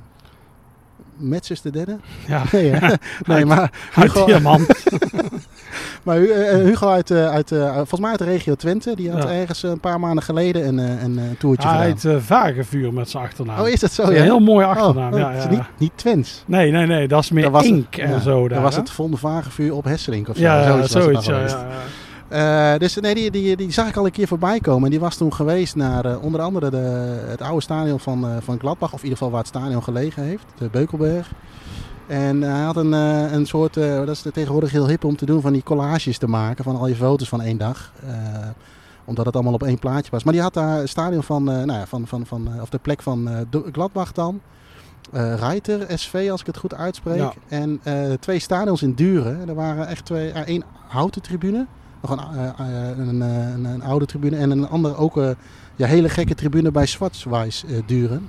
Metzes 1.17 1.61
de 1.61 1.71
derde? 1.71 1.97
Ja. 2.27 2.43
Nee, 2.53 2.71
hè? 2.71 2.95
nee 3.25 3.45
maar 3.45 3.71
Uit 3.95 4.13
Hugo, 4.13 4.27
Diamant. 4.27 4.67
maar 6.05 6.23
eh, 6.23 6.55
Hugo 6.65 6.89
uit, 6.89 7.11
eh, 7.11 7.29
uit 7.29 7.53
eh, 7.53 7.75
volgens 7.75 8.01
mij 8.01 8.11
uit 8.11 8.19
de 8.19 8.25
regio 8.25 8.55
Twente, 8.55 8.97
die 8.97 9.11
had 9.11 9.23
Ja. 9.23 9.29
ergens 9.33 9.63
een 9.63 9.81
paar 9.81 10.01
maanden 10.01 10.25
geleden 10.25 10.67
een, 10.67 10.79
eh, 10.79 11.03
een, 11.03 11.19
eh, 11.19 11.25
toertje 11.39 11.69
Hij 11.69 11.77
gedaan. 11.93 12.13
heet 12.17 12.23
eh, 12.23 12.27
Vagevuur 12.27 12.93
met 12.93 13.11
zijn 13.11 13.25
achternaam. 13.25 13.61
Oh, 13.61 13.69
is 13.69 13.81
dat 13.81 13.93
zo? 13.93 14.03
Dat 14.03 14.11
is 14.11 14.17
Ja? 14.19 14.23
een 14.25 14.29
heel 14.31 14.41
mooie 14.41 14.65
Oh, 14.67 14.71
achternaam. 14.77 15.13
oh, 15.13 15.19
ja, 15.19 15.31
ja, 15.31 15.37
is 15.37 15.43
ja. 15.45 15.51
niet, 15.51 15.63
niet 15.77 15.93
Twents. 15.95 16.43
Nee, 16.47 16.71
nee, 16.71 16.87
nee. 16.87 17.09
Dat 17.09 17.23
is 17.23 17.31
meer 17.31 17.43
Dat 17.43 17.53
was 17.53 17.63
het- 17.65 17.71
ink 17.73 17.97
en 17.97 18.11
ja, 18.11 18.19
zo 18.21 18.41
daar. 18.41 18.49
Dan 18.49 18.63
was 18.63 18.77
het 18.77 18.91
Vonde 18.91 19.17
Vagevuur 19.17 19.75
op 19.75 19.85
Hesselink 19.85 20.29
of 20.29 20.37
zo. 20.37 20.43
Ja, 20.43 20.61
ja, 20.61 20.87
zoiets 20.87 21.25
zoiets. 21.25 21.53
Ja, 21.53 21.67
Eh, 22.33 22.79
dus 22.79 22.95
nee, 22.95 23.15
die, 23.15 23.31
die, 23.31 23.57
die 23.57 23.71
zag 23.71 23.89
ik 23.89 23.97
al 23.97 24.05
een 24.05 24.11
keer 24.11 24.27
voorbij 24.27 24.61
komen. 24.61 24.85
En 24.85 24.91
die 24.91 25.01
was 25.01 25.17
toen 25.17 25.35
geweest 25.35 25.77
naar 25.77 26.05
eh, 26.05 26.23
onder 26.23 26.41
andere 26.41 26.71
de, 26.71 26.77
het 27.29 27.41
oude 27.41 27.61
stadion 27.61 28.01
van, 28.01 28.27
eh, 28.27 28.37
van 28.41 28.59
Gladbach. 28.59 28.93
Of 28.93 28.99
in 28.99 29.05
ieder 29.05 29.19
geval 29.19 29.33
waar 29.33 29.45
het 29.45 29.49
stadion 29.49 29.83
gelegen 29.83 30.23
heeft. 30.23 30.45
De 30.59 30.69
Beukelberg. 30.69 31.33
En 32.07 32.43
hij 32.43 32.63
had 32.63 32.77
een, 32.77 32.93
een 32.93 33.47
soort, 33.47 33.75
dat 33.75 34.09
is 34.09 34.25
tegenwoordig 34.33 34.71
heel 34.71 34.89
hip 34.89 35.05
om 35.05 35.17
te 35.17 35.27
doen, 35.27 35.41
van 35.41 35.53
die 35.53 35.63
collages 35.63 36.19
te 36.19 36.27
maken. 36.27 36.65
Van 36.65 36.77
al 36.77 36.87
je 36.87 36.95
foto's 36.95 37.29
van 37.29 37.43
één 37.43 37.59
dag. 37.59 37.93
Omdat 39.05 39.27
het 39.27 39.35
allemaal 39.35 39.53
op 39.53 39.63
één 39.63 39.79
plaatje 39.79 40.11
was. 40.11 40.25
Maar 40.25 40.33
die 40.33 40.43
had 40.43 40.55
daar 40.55 40.79
het 40.79 40.89
stadion 40.89 41.23
van, 41.23 41.45
nou 41.45 41.73
ja, 41.73 41.87
van, 41.87 42.07
van, 42.07 42.27
van, 42.27 42.49
of 42.61 42.69
de 42.69 42.79
plek 42.79 43.03
van 43.03 43.47
Gladbach 43.73 44.13
dan. 44.13 44.41
Eh 45.13 45.35
Reiter 45.35 45.99
SV, 45.99 46.29
als 46.31 46.41
ik 46.41 46.47
het 46.47 46.57
goed 46.57 46.75
uitspreek. 46.75 47.17
Ja. 47.17 47.33
En 47.49 47.81
twee 48.21 48.39
stadions 48.39 48.83
in 48.83 48.95
Duren. 48.95 49.49
Er 49.49 49.55
waren 49.55 49.87
echt 49.87 50.05
twee, 50.05 50.31
één 50.31 50.65
houten 50.89 51.23
tribune. 51.23 51.67
Nog 52.03 52.11
een, 52.11 52.19
eh, 52.39 52.49
eh, 52.49 52.99
een, 52.99 53.23
eh, 53.23 53.51
een, 53.53 53.65
een 53.65 53.83
oude 53.83 54.07
tribune. 54.07 54.37
En 54.37 54.51
een 54.51 54.69
andere 54.69 54.97
ook 54.97 55.17
een 55.17 55.37
ja, 55.77 55.87
hele 55.87 56.09
gekke 56.09 56.35
tribune 56.35 56.71
bij 56.71 56.87
Schwarzweiss 56.87 57.65
Duren. 57.87 58.29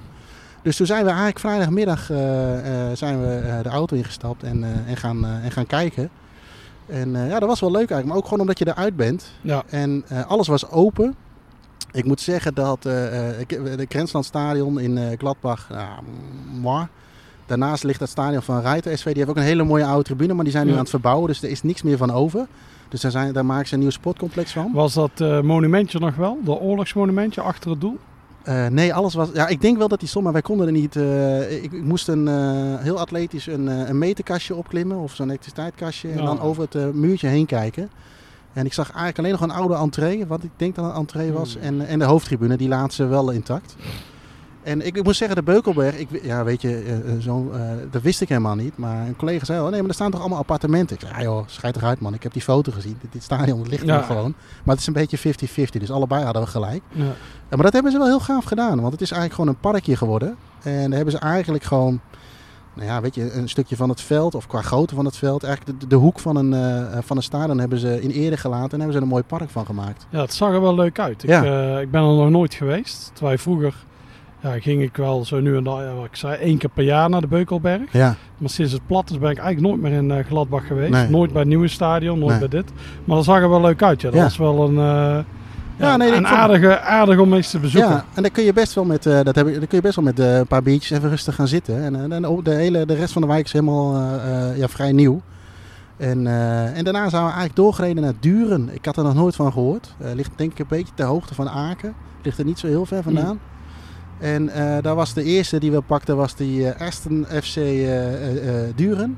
Dus 0.62 0.76
toen 0.78 0.86
zijn 0.86 1.02
we 1.04 1.08
eigenlijk 1.10 1.40
vrijdagmiddag 1.40 2.06
zijn 2.98 3.20
we 3.20 3.60
de 3.64 3.70
auto 3.70 3.96
ingestapt 3.96 4.44
en, 4.44 4.64
en, 4.88 4.98
gaan, 4.98 5.26
en 5.26 5.52
gaan 5.52 5.66
kijken. 5.66 6.10
En 6.86 7.12
ja, 7.12 7.40
dat 7.40 7.50
was 7.50 7.60
wel 7.60 7.70
leuk 7.72 7.80
eigenlijk. 7.80 8.08
Maar 8.08 8.18
ook 8.18 8.24
gewoon 8.24 8.40
omdat 8.40 8.60
je 8.60 8.68
eruit 8.68 8.96
bent. 8.96 9.32
Ja. 9.42 9.64
En 9.70 10.04
alles 10.28 10.48
was 10.48 10.70
open. 10.70 11.16
Ik 11.92 12.06
moet 12.06 12.22
zeggen 12.22 12.54
dat 12.54 12.86
ik- 13.40 13.78
de 13.78 13.86
Grenslandstadion 13.90 14.80
in 14.80 15.18
Gladbach, 15.18 15.70
nou, 15.70 16.04
moi. 16.62 16.86
Daarnaast 17.46 17.84
ligt 17.84 18.00
het 18.00 18.10
stadion 18.10 18.42
van 18.42 18.62
Rijter 18.62 18.98
SV. 18.98 19.06
Die 19.06 19.16
heeft 19.18 19.30
ook 19.30 19.36
een 19.36 19.42
hele 19.42 19.64
mooie 19.64 19.86
oude 19.86 20.04
tribune, 20.04 20.34
maar 20.34 20.44
die 20.44 20.54
zijn 20.54 20.64
nu 20.66 20.70
Ja. 20.72 20.76
aan 20.78 20.82
het 20.84 20.92
verbouwen. 20.92 21.28
Dus 21.28 21.44
er 21.44 21.50
is 21.50 21.64
niks 21.64 21.82
meer 21.82 21.98
van 21.98 22.12
over. 22.12 22.48
Dus 22.90 23.02
daar, 23.02 23.12
zijn, 23.12 23.34
daar 23.34 23.46
maken 23.46 23.68
ze 23.68 23.74
een 23.74 23.80
nieuw 23.80 23.90
sportcomplex 23.90 24.52
van. 24.52 24.72
Was 24.74 24.94
dat 24.94 25.12
eh, 25.22 25.42
monumentje 25.42 26.00
nog 26.00 26.16
wel? 26.16 26.38
De 26.44 26.52
oorlogsmonumentje 26.60 27.42
achter 27.42 27.70
het 27.72 27.82
doel? 27.82 27.98
Eh, 28.44 28.68
nee, 28.68 28.94
alles 28.94 29.14
was. 29.14 29.30
Ja, 29.34 29.48
ik 29.48 29.62
denk 29.62 29.78
wel 29.78 29.88
dat 29.88 30.00
die 30.00 30.10
stond, 30.10 30.24
maar 30.24 30.34
wij 30.34 30.42
konden 30.42 30.66
er 30.68 30.74
niet. 30.74 30.96
eh, 30.96 31.64
ik, 31.64 31.72
ik 31.72 31.84
moest 31.84 32.08
een 32.08 32.28
heel 32.78 33.00
atletisch 33.00 33.48
een, 33.48 33.68
een 33.68 33.98
meterkastje 33.98 34.56
opklimmen 34.56 34.98
of 34.98 35.16
zo'n 35.16 35.28
elektriciteitskastje. 35.28 36.10
En 36.10 36.26
dan 36.26 36.40
over 36.42 36.68
het 36.70 36.94
muurtje 36.96 37.28
heen 37.28 37.46
kijken. 37.46 37.90
En 38.54 38.66
ik 38.66 38.74
zag 38.74 38.88
eigenlijk 38.88 39.18
alleen 39.18 39.32
nog 39.32 39.42
een 39.42 39.52
oude 39.52 39.76
entree, 39.76 40.28
wat 40.28 40.44
ik 40.44 40.50
denk 40.56 40.76
dat 40.76 40.86
een 40.86 40.92
entree 40.96 41.32
was. 41.32 41.54
Hmm. 41.54 41.64
En, 41.64 41.88
en 41.88 42.00
de 42.00 42.06
hoofdtribune, 42.06 42.58
die 42.58 42.68
laatste 42.68 43.06
wel 43.06 43.30
intact. 43.32 43.76
En 44.64 44.86
ik, 44.86 44.98
ik 44.98 45.04
moet 45.04 45.16
zeggen, 45.16 45.36
de 45.36 45.44
Beukelberg, 45.44 45.96
ik, 45.98 46.08
ja, 46.24 46.44
weet 46.44 46.62
je, 46.62 46.78
eh, 46.78 46.96
eh, 47.14 47.20
zo, 47.22 47.52
eh, 47.54 47.62
dat 47.92 48.02
wist 48.02 48.22
ik 48.22 48.30
helemaal 48.30 48.56
niet. 48.56 48.78
Maar 48.78 49.08
een 49.08 49.16
collega 49.16 49.46
zei, 49.46 49.60
oh 49.60 49.70
nee, 49.70 49.80
maar 49.80 49.90
er 49.90 49.96
staan 49.96 50.12
toch 50.12 50.20
allemaal 50.20 50.40
appartementen? 50.40 50.96
Ik 50.96 51.02
zei, 51.02 51.14
ja 51.14 51.22
joh, 51.22 51.44
schijt 51.46 51.76
eruit 51.76 52.00
man, 52.00 52.14
ik 52.14 52.24
heb 52.24 52.34
die 52.34 52.42
foto 52.42 52.72
gezien. 52.72 52.98
Dit, 53.02 53.12
dit 53.12 53.24
stadion 53.24 53.58
dat 53.60 53.68
ligt 53.68 53.86
Ja. 53.86 53.98
er 53.98 54.04
gewoon. 54.04 54.34
Maar 54.64 54.76
het 54.76 54.80
is 54.80 54.88
een 54.88 54.94
beetje 54.94 55.18
50-50, 55.18 55.80
dus 55.80 55.92
allebei 55.92 56.24
hadden 56.24 56.42
we 56.44 56.48
gelijk. 56.48 56.82
Ja. 56.92 57.04
Maar 57.50 57.64
dat 57.64 57.74
hebben 57.74 57.92
ze 57.92 57.98
wel 57.98 58.08
heel 58.08 58.20
gaaf 58.20 58.44
gedaan. 58.46 58.80
Want 58.82 58.92
het 58.92 59.02
is 59.02 59.12
eigenlijk 59.12 59.34
gewoon 59.42 59.50
een 59.56 59.72
parkje 59.72 59.96
geworden. 59.96 60.36
En 60.64 60.84
daar 60.88 60.96
hebben 60.96 61.12
ze 61.14 61.20
eigenlijk 61.20 61.64
gewoon, 61.64 62.00
nou 62.74 62.88
ja, 62.88 63.02
weet 63.02 63.16
je, 63.16 63.34
een 63.34 63.50
stukje 63.50 63.76
van 63.76 63.90
het 63.90 64.02
veld, 64.02 64.36
of 64.36 64.48
qua 64.48 64.62
grootte 64.62 64.96
van 64.96 65.06
het 65.06 65.18
veld, 65.18 65.44
eigenlijk 65.44 65.80
de, 65.80 65.88
de 65.88 65.96
hoek 65.96 66.20
van 66.20 66.36
een, 66.36 66.54
eh, 66.54 66.98
van 67.02 67.18
een 67.18 67.24
stadion 67.24 67.58
hebben 67.60 67.80
ze 67.80 68.02
in 68.02 68.10
ere 68.10 68.38
gelaten 68.38 68.72
en 68.72 68.78
hebben 68.78 68.92
ze 68.92 68.98
er 68.98 69.04
een 69.04 69.12
mooi 69.12 69.24
park 69.24 69.50
van 69.50 69.66
gemaakt. 69.66 70.06
Ja, 70.10 70.22
het 70.22 70.34
zag 70.34 70.54
er 70.54 70.62
wel 70.62 70.76
leuk 70.76 71.00
uit. 71.00 71.24
Ik, 71.24 71.30
Ja. 71.30 71.80
ik 71.80 71.92
ben 71.92 72.02
er 72.02 72.08
nog 72.16 72.30
nooit 72.30 72.54
geweest. 72.54 73.12
Terwijl 73.14 73.38
vroeger 73.38 73.76
ja, 74.44 74.60
ging 74.60 74.82
ik 74.82 74.96
wel 74.98 75.26
zo 75.26 75.40
nu 75.40 75.58
en 75.58 75.64
dan, 75.64 75.96
wat 75.96 76.06
ik 76.06 76.16
zei, 76.16 76.36
één 76.36 76.58
keer 76.58 76.70
per 76.70 76.84
jaar 76.84 77.10
naar 77.10 77.22
de 77.22 77.28
Beukelberg. 77.28 77.92
Ja, 77.92 78.16
Maar 78.38 78.50
sinds 78.50 78.72
het 78.72 78.88
plat 78.88 79.10
is 79.10 79.20
ben 79.20 79.32
ik 79.32 79.38
eigenlijk 79.38 79.68
nooit 79.76 79.82
meer 79.92 80.00
in 80.02 80.12
eh, 80.12 80.26
Gladbach 80.26 80.68
geweest. 80.68 80.92
Nee. 80.92 81.10
Nooit 81.10 81.32
bij 81.32 81.40
het 81.40 81.50
nieuwe 81.50 81.68
stadion, 81.68 82.20
nooit 82.20 82.40
Nee. 82.40 82.50
bij 82.50 82.62
dit. 82.62 82.72
Maar 83.06 83.16
dat 83.16 83.26
zag 83.26 83.42
er 83.42 83.50
wel 83.50 83.62
leuk 83.62 83.84
uit. 83.84 84.02
Ja. 84.02 84.08
Dat 84.10 84.18
Ja. 84.18 84.24
was 84.24 84.38
wel 84.38 84.64
een, 84.68 84.78
eh, 84.78 85.24
ja, 85.78 85.98
nee, 85.98 86.16
een 86.16 86.28
aardige, 86.28 86.80
aardig 86.80 87.20
om 87.20 87.34
eens 87.34 87.50
te 87.52 87.60
bezoeken. 87.60 87.90
ja, 87.92 88.06
en 88.14 88.22
daar 88.22 88.32
kun 88.32 88.44
je 88.44 88.54
best 88.54 88.74
wel 88.74 88.86
met, 88.86 89.06
eh, 89.06 89.22
dat 89.24 89.36
heb 89.36 89.48
ik, 89.48 89.54
daar 89.54 89.68
kun 89.68 89.78
je 89.78 89.84
best 89.84 89.96
wel 89.96 90.06
met 90.06 90.20
een 90.20 90.48
paar 90.48 90.64
biertjes 90.64 90.98
even 90.98 91.10
rustig 91.10 91.36
gaan 91.36 91.48
zitten. 91.48 91.84
En, 91.84 92.12
en 92.12 92.22
de, 92.44 92.52
hele, 92.52 92.86
de 92.86 92.96
rest 92.96 93.14
van 93.14 93.22
de 93.22 93.28
wijk 93.28 93.46
is 93.46 93.52
helemaal 93.54 93.96
ja, 94.56 94.68
vrij 94.68 94.92
nieuw. 94.92 95.22
En, 95.98 96.28
en 96.76 96.84
daarna 96.84 97.10
zijn 97.10 97.22
we 97.22 97.28
eigenlijk 97.28 97.56
doorgereden 97.56 98.04
naar 98.04 98.14
Duren. 98.20 98.70
Ik 98.74 98.86
had 98.86 98.98
er 98.98 99.04
nog 99.04 99.14
nooit 99.14 99.36
van 99.36 99.52
gehoord. 99.52 99.96
Eh, 100.00 100.14
ligt 100.14 100.32
denk 100.36 100.52
ik 100.52 100.60
een 100.60 100.66
beetje 100.70 100.94
ter 100.96 101.06
hoogte 101.06 101.34
van 101.34 101.50
Aken. 101.50 101.94
Ligt 102.24 102.38
er 102.38 102.46
niet 102.46 102.60
zo 102.60 102.68
heel 102.68 102.86
ver 102.86 103.04
vandaan. 103.04 103.40
En 104.24 104.50
eh, 104.50 104.78
daar 104.82 104.96
was 104.96 105.14
de 105.14 105.24
eerste 105.24 105.60
die 105.60 105.72
we 105.72 105.82
pakten, 105.82 106.18
was 106.18 106.36
die 106.36 106.70
eh 106.70 106.88
Aston 106.88 107.26
FC 107.44 107.56
eh, 107.56 107.64
Duren. 108.76 109.18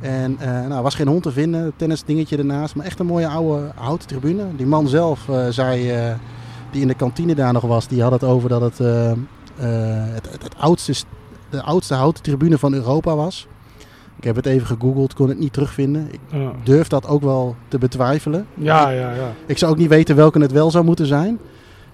En 0.00 0.36
nou, 0.68 0.82
was 0.82 0.94
geen 0.94 1.06
hond 1.08 1.22
te 1.22 1.30
vinden, 1.32 1.64
een 1.64 1.72
tennisdingetje 1.76 2.36
ernaast. 2.36 2.74
Maar 2.74 2.86
echt 2.86 2.98
een 2.98 3.06
mooie 3.06 3.28
oude 3.28 3.70
houten 3.74 4.08
tribune. 4.08 4.44
Die 4.56 4.66
man 4.66 4.88
zelf 4.88 5.28
zei, 5.50 5.92
die 6.70 6.80
in 6.82 6.88
de 6.88 6.94
kantine 6.94 7.34
daar 7.34 7.52
nog 7.52 7.62
was, 7.62 7.88
die 7.88 8.02
had 8.02 8.12
het 8.12 8.24
over 8.24 8.48
dat 8.48 8.60
het, 8.60 8.78
het, 8.78 10.30
het, 10.32 10.42
het 10.42 10.54
oudste, 10.58 10.92
st- 10.92 11.06
de 11.50 11.62
oudste 11.62 11.94
houten 11.94 12.22
tribune 12.22 12.58
van 12.58 12.74
Europa 12.74 13.16
was. 13.16 13.46
Ik 14.16 14.24
heb 14.24 14.36
het 14.36 14.46
even 14.46 14.66
gegoogeld, 14.66 15.14
kon 15.14 15.28
het 15.28 15.38
niet 15.38 15.52
terugvinden. 15.52 16.08
Ik 16.12 16.20
durf 16.64 16.88
dat 16.88 17.06
ook 17.06 17.22
wel 17.22 17.56
te 17.68 17.78
betwijfelen. 17.78 18.46
Ja, 18.54 18.90
ja, 18.90 19.12
ja. 19.12 19.32
Ik 19.46 19.58
zou 19.58 19.72
ook 19.72 19.78
niet 19.78 19.88
weten 19.88 20.16
welke 20.16 20.40
het 20.40 20.52
wel 20.52 20.70
zou 20.70 20.84
moeten 20.84 21.06
zijn. 21.06 21.38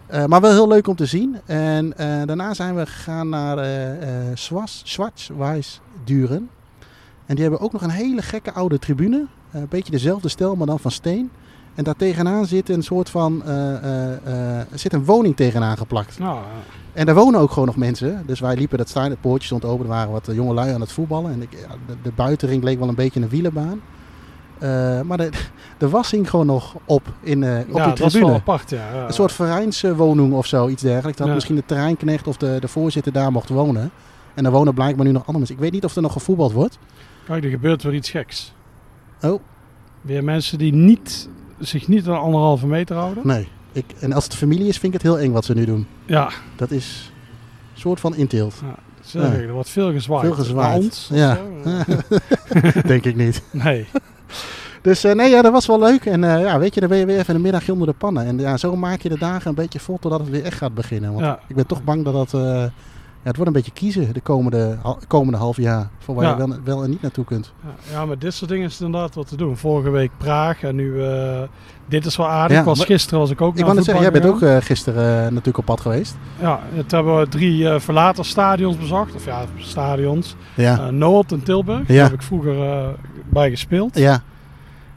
Eh, 0.07 0.25
maar 0.25 0.41
wel 0.41 0.51
heel 0.51 0.69
leuk 0.69 0.87
om 0.87 0.97
te 0.97 1.07
zien. 1.07 1.37
En 1.45 1.97
eh, 1.97 2.07
daarna 2.25 2.55
zijn 2.55 2.75
we 2.75 2.87
gegaan 2.87 3.29
naar 3.29 3.59
eh 3.59 4.31
eh 4.31 5.65
Duren. 6.05 6.51
En 7.27 7.35
die 7.35 7.43
hebben 7.43 7.61
ook 7.61 7.73
nog 7.73 7.83
een 7.83 7.91
hele 7.91 8.23
gekke 8.23 8.53
oude 8.53 8.79
tribune. 8.79 9.27
Een 9.51 9.67
beetje 9.69 9.91
dezelfde 9.91 10.29
stijl, 10.29 10.57
maar 10.57 10.67
dan 10.67 10.79
van 10.79 10.91
steen. 10.91 11.31
En 11.75 11.85
daar 11.85 11.97
tegenaan 11.97 12.47
zit 12.47 12.69
een 12.69 12.83
soort 12.83 13.11
van 13.11 13.43
zit 14.75 14.93
een 14.93 15.05
woning 15.05 15.37
tegenaan 15.37 15.77
geplakt. 15.77 16.19
Nou. 16.19 16.39
En 16.93 17.07
daar 17.07 17.15
wonen 17.15 17.41
ook 17.41 17.51
gewoon 17.51 17.67
nog 17.67 17.77
mensen. 17.77 18.23
Dus 18.27 18.41
wij 18.41 18.57
liepen 18.57 18.79
dat 18.79 18.89
staan, 18.89 19.11
het 19.11 19.21
poortje 19.21 19.47
stond 19.47 19.65
open. 19.65 19.85
Er 19.85 19.91
waren 19.91 20.13
wat 20.13 20.29
jonge 20.33 20.55
lui 20.55 20.73
aan 20.73 20.81
het 20.81 20.93
voetballen. 20.93 21.33
En 21.33 21.43
ik, 21.43 21.53
ja, 21.53 21.75
de, 21.87 21.97
de 22.03 22.13
buitenring 22.13 22.63
leek 22.63 22.79
wel 22.79 22.89
een 22.89 22.95
beetje 22.95 23.21
een 23.21 23.29
wielenbaan. 23.29 23.81
Eh, 24.65 25.01
maar 25.01 25.17
de, 25.17 25.31
de 25.79 25.89
was 25.89 26.11
hing 26.11 26.31
gewoon 26.31 26.47
nog 26.47 26.77
op, 26.85 27.03
in, 27.21 27.43
eh, 27.43 27.59
op 27.69 27.77
ja, 27.77 27.85
die 27.87 27.95
dat 27.95 28.07
is 28.07 28.13
tribune. 28.13 28.27
wel 28.27 28.35
apart, 28.35 28.71
ja. 28.71 28.93
ja. 28.95 29.07
Een 29.07 29.13
soort 29.13 29.33
vereinswoning 29.33 30.33
of 30.33 30.47
zo, 30.47 30.69
iets 30.69 30.83
dergelijks. 30.83 31.19
Dat 31.19 31.27
Ja. 31.29 31.35
misschien 31.35 31.55
de 31.57 31.63
terreinknecht 31.67 32.27
of 32.27 32.37
de, 32.37 32.57
de 32.61 32.69
voorzitter 32.69 33.13
daar 33.13 33.33
mocht 33.33 33.49
wonen. 33.49 33.91
En 34.35 34.43
daar 34.43 34.53
wonen 34.53 34.75
blijkbaar 34.75 35.05
nu 35.05 35.11
nog 35.13 35.21
andere 35.21 35.39
mensen. 35.39 35.55
Ik 35.57 35.61
weet 35.63 35.73
niet 35.73 35.85
of 35.85 35.97
er 35.97 36.03
nog 36.03 36.13
gevoetbald 36.13 36.53
wordt. 36.53 36.79
Kijk, 37.27 37.45
er 37.45 37.51
gebeurt 37.51 37.83
weer 37.83 37.95
iets 37.95 38.11
geks. 38.11 38.55
Oh. 39.23 39.41
Weer 40.01 40.25
mensen 40.25 40.59
die 40.59 40.73
niet, 40.73 41.29
zich 41.59 41.89
niet 41.89 42.09
aan 42.09 42.19
anderhalve 42.21 42.67
meter 42.67 42.97
houden. 42.97 43.27
Nee. 43.27 43.49
Ik, 43.73 43.85
en 44.01 44.13
als 44.13 44.25
het 44.25 44.35
familie 44.35 44.67
is, 44.69 44.79
vind 44.79 44.95
ik 44.95 45.03
het 45.03 45.13
heel 45.13 45.19
eng 45.21 45.33
wat 45.33 45.45
ze 45.45 45.55
nu 45.55 45.65
doen. 45.65 45.87
Ja, 46.07 46.31
Dat 46.57 46.71
is 46.71 47.13
een 47.75 47.81
soort 47.81 48.01
van 48.01 48.15
inteelt. 48.17 48.55
zeg 49.01 49.23
Ja. 49.23 49.29
ik, 49.33 49.47
er 49.47 49.53
wordt 49.53 49.69
veel 49.71 49.93
gezwaaid. 49.93 50.25
Veel 50.25 50.35
gezwaaid. 50.35 50.83
Ons, 50.83 51.11
Ja. 51.13 51.39
Denk 52.87 53.05
ik 53.05 53.17
niet. 53.17 53.43
Nee. 53.51 53.87
Dus 54.85 55.05
eh, 55.05 55.15
nee, 55.15 55.31
ja, 55.31 55.43
dat 55.43 55.53
was 55.53 55.67
wel 55.67 55.79
leuk. 55.79 56.05
En 56.07 56.25
eh, 56.25 56.41
ja, 56.43 56.59
weet 56.59 56.75
je, 56.75 56.81
dan 56.81 56.89
ben 56.89 56.99
je 56.99 57.07
weer 57.07 57.19
even 57.19 57.35
een 57.35 57.41
middagje 57.41 57.73
onder 57.73 57.87
de 57.89 57.93
pannen. 57.99 58.27
En 58.27 58.39
ja, 58.39 58.57
zo 58.57 58.77
maak 58.77 59.01
je 59.01 59.09
de 59.09 59.19
dagen 59.19 59.49
een 59.49 59.55
beetje 59.55 59.81
vol 59.81 59.99
totdat 60.01 60.21
het 60.21 60.31
weer 60.31 60.45
echt 60.45 60.57
gaat 60.59 60.75
beginnen. 60.75 61.13
Want 61.13 61.25
Ja. 61.25 61.39
ik 61.49 61.57
ben 61.57 61.67
toch 61.67 61.85
bang 61.85 62.05
dat 62.05 62.13
dat... 62.15 62.35
eh, 62.35 62.65
ja, 63.23 63.31
het 63.31 63.37
wordt 63.37 63.51
een 63.57 63.63
beetje 63.63 63.73
kiezen 63.81 64.13
de 64.13 64.21
komende, 64.21 64.79
komende 65.09 65.39
half 65.39 65.57
jaar. 65.57 65.89
Voor 65.99 66.15
waar 66.15 66.25
Ja. 66.25 66.31
je 66.31 66.37
wel, 66.49 66.57
wel 66.65 66.83
en 66.85 66.91
niet 66.91 67.03
naartoe 67.03 67.25
kunt. 67.25 67.53
Ja, 67.93 68.07
maar 68.07 68.19
dit 68.19 68.35
soort 68.35 68.51
dingen 68.51 68.67
is 68.67 68.81
inderdaad 68.81 69.15
wat 69.15 69.29
te 69.29 69.37
doen. 69.37 69.57
Vorige 69.57 69.91
week 69.91 70.11
Praag 70.19 70.63
en 70.63 70.75
nu 70.77 71.03
dit 71.89 72.07
is 72.07 72.17
wel 72.17 72.29
aardig. 72.29 72.57
Ja, 72.57 72.65
was 72.65 72.85
gisteren 72.85 73.19
was 73.19 73.31
ik 73.31 73.41
ook 73.41 73.57
Ik 73.57 73.63
wou 73.65 73.75
net 73.75 73.85
zeggen, 73.85 74.03
jij 74.03 74.13
bent 74.13 74.25
ook 74.27 74.63
gisteren 74.65 75.23
natuurlijk 75.23 75.59
op 75.59 75.65
pad 75.65 75.81
geweest. 75.81 76.17
Ja, 76.41 76.61
het 76.75 76.91
hebben 76.91 77.19
we 77.19 77.29
drie 77.29 77.69
eh, 77.69 77.81
verlaten 77.81 78.25
stadions 78.25 78.77
bezocht. 78.79 79.15
Of 79.15 79.25
ja, 79.25 79.45
stadions. 79.59 80.37
Ja. 80.55 80.91
Noord 80.91 81.33
in 81.33 81.43
Tilburg. 81.43 81.87
Daar 81.87 81.97
heb 82.03 82.13
ik 82.13 82.23
vroeger 82.23 82.55
bij 83.31 83.51
gespeeld. 83.51 83.99
ja. 83.99 84.23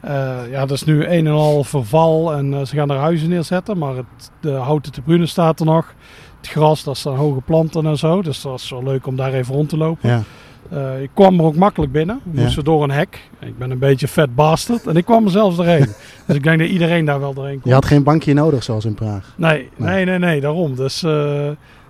Eh, 0.00 0.50
ja, 0.50 0.60
dat 0.60 0.70
is 0.70 0.84
nu 0.84 1.04
een 1.04 1.26
en 1.26 1.32
al 1.32 1.64
verval 1.64 2.32
en 2.32 2.54
eh, 2.54 2.64
ze 2.64 2.74
gaan 2.76 2.90
er 2.90 2.96
huizen 2.96 3.28
neerzetten. 3.28 3.78
Maar 3.78 3.96
het, 3.96 4.30
de 4.40 4.50
houten 4.50 4.92
tribune 4.92 5.26
staat 5.26 5.60
er 5.60 5.66
nog. 5.66 5.94
Het 6.36 6.48
gras, 6.48 6.84
dat 6.84 6.96
staan 6.96 7.16
hoge 7.16 7.40
planten 7.40 7.86
en 7.86 7.96
zo. 7.96 8.22
Dus 8.22 8.40
dat 8.42 8.60
is 8.60 8.70
wel 8.70 8.82
leuk 8.82 9.06
om 9.06 9.16
daar 9.16 9.32
even 9.32 9.54
rond 9.54 9.68
te 9.68 9.76
lopen. 9.76 10.08
ja. 10.08 10.22
Eh, 10.70 11.02
ik 11.02 11.10
kwam 11.14 11.38
er 11.38 11.44
ook 11.44 11.56
makkelijk 11.56 11.92
binnen. 11.92 12.20
We 12.24 12.36
Ja. 12.38 12.42
moesten 12.42 12.64
door 12.64 12.82
een 12.82 12.90
hek. 12.90 13.28
Ik 13.40 13.58
ben 13.58 13.70
een 13.70 13.78
beetje 13.78 14.08
vet 14.08 14.34
bastard. 14.34 14.86
En 14.86 14.96
ik 14.96 15.04
kwam 15.04 15.24
er 15.24 15.30
zelfs 15.30 15.56
doorheen. 15.56 15.86
dus 16.26 16.36
ik 16.36 16.42
denk 16.42 16.58
dat 16.58 16.68
iedereen 16.68 17.04
daar 17.04 17.20
wel 17.20 17.34
doorheen 17.34 17.54
Je 17.54 17.60
komt. 17.60 17.74
had 17.74 17.84
geen 17.84 18.02
bankje 18.02 18.34
nodig 18.34 18.62
zoals 18.62 18.84
in 18.84 18.94
Praag. 18.94 19.32
Nee, 19.36 19.68
Nee. 19.76 19.94
nee, 19.94 20.04
nee, 20.04 20.18
nee, 20.18 20.40
daarom. 20.40 20.74
Dus 20.74 21.02
eh, 21.02 21.10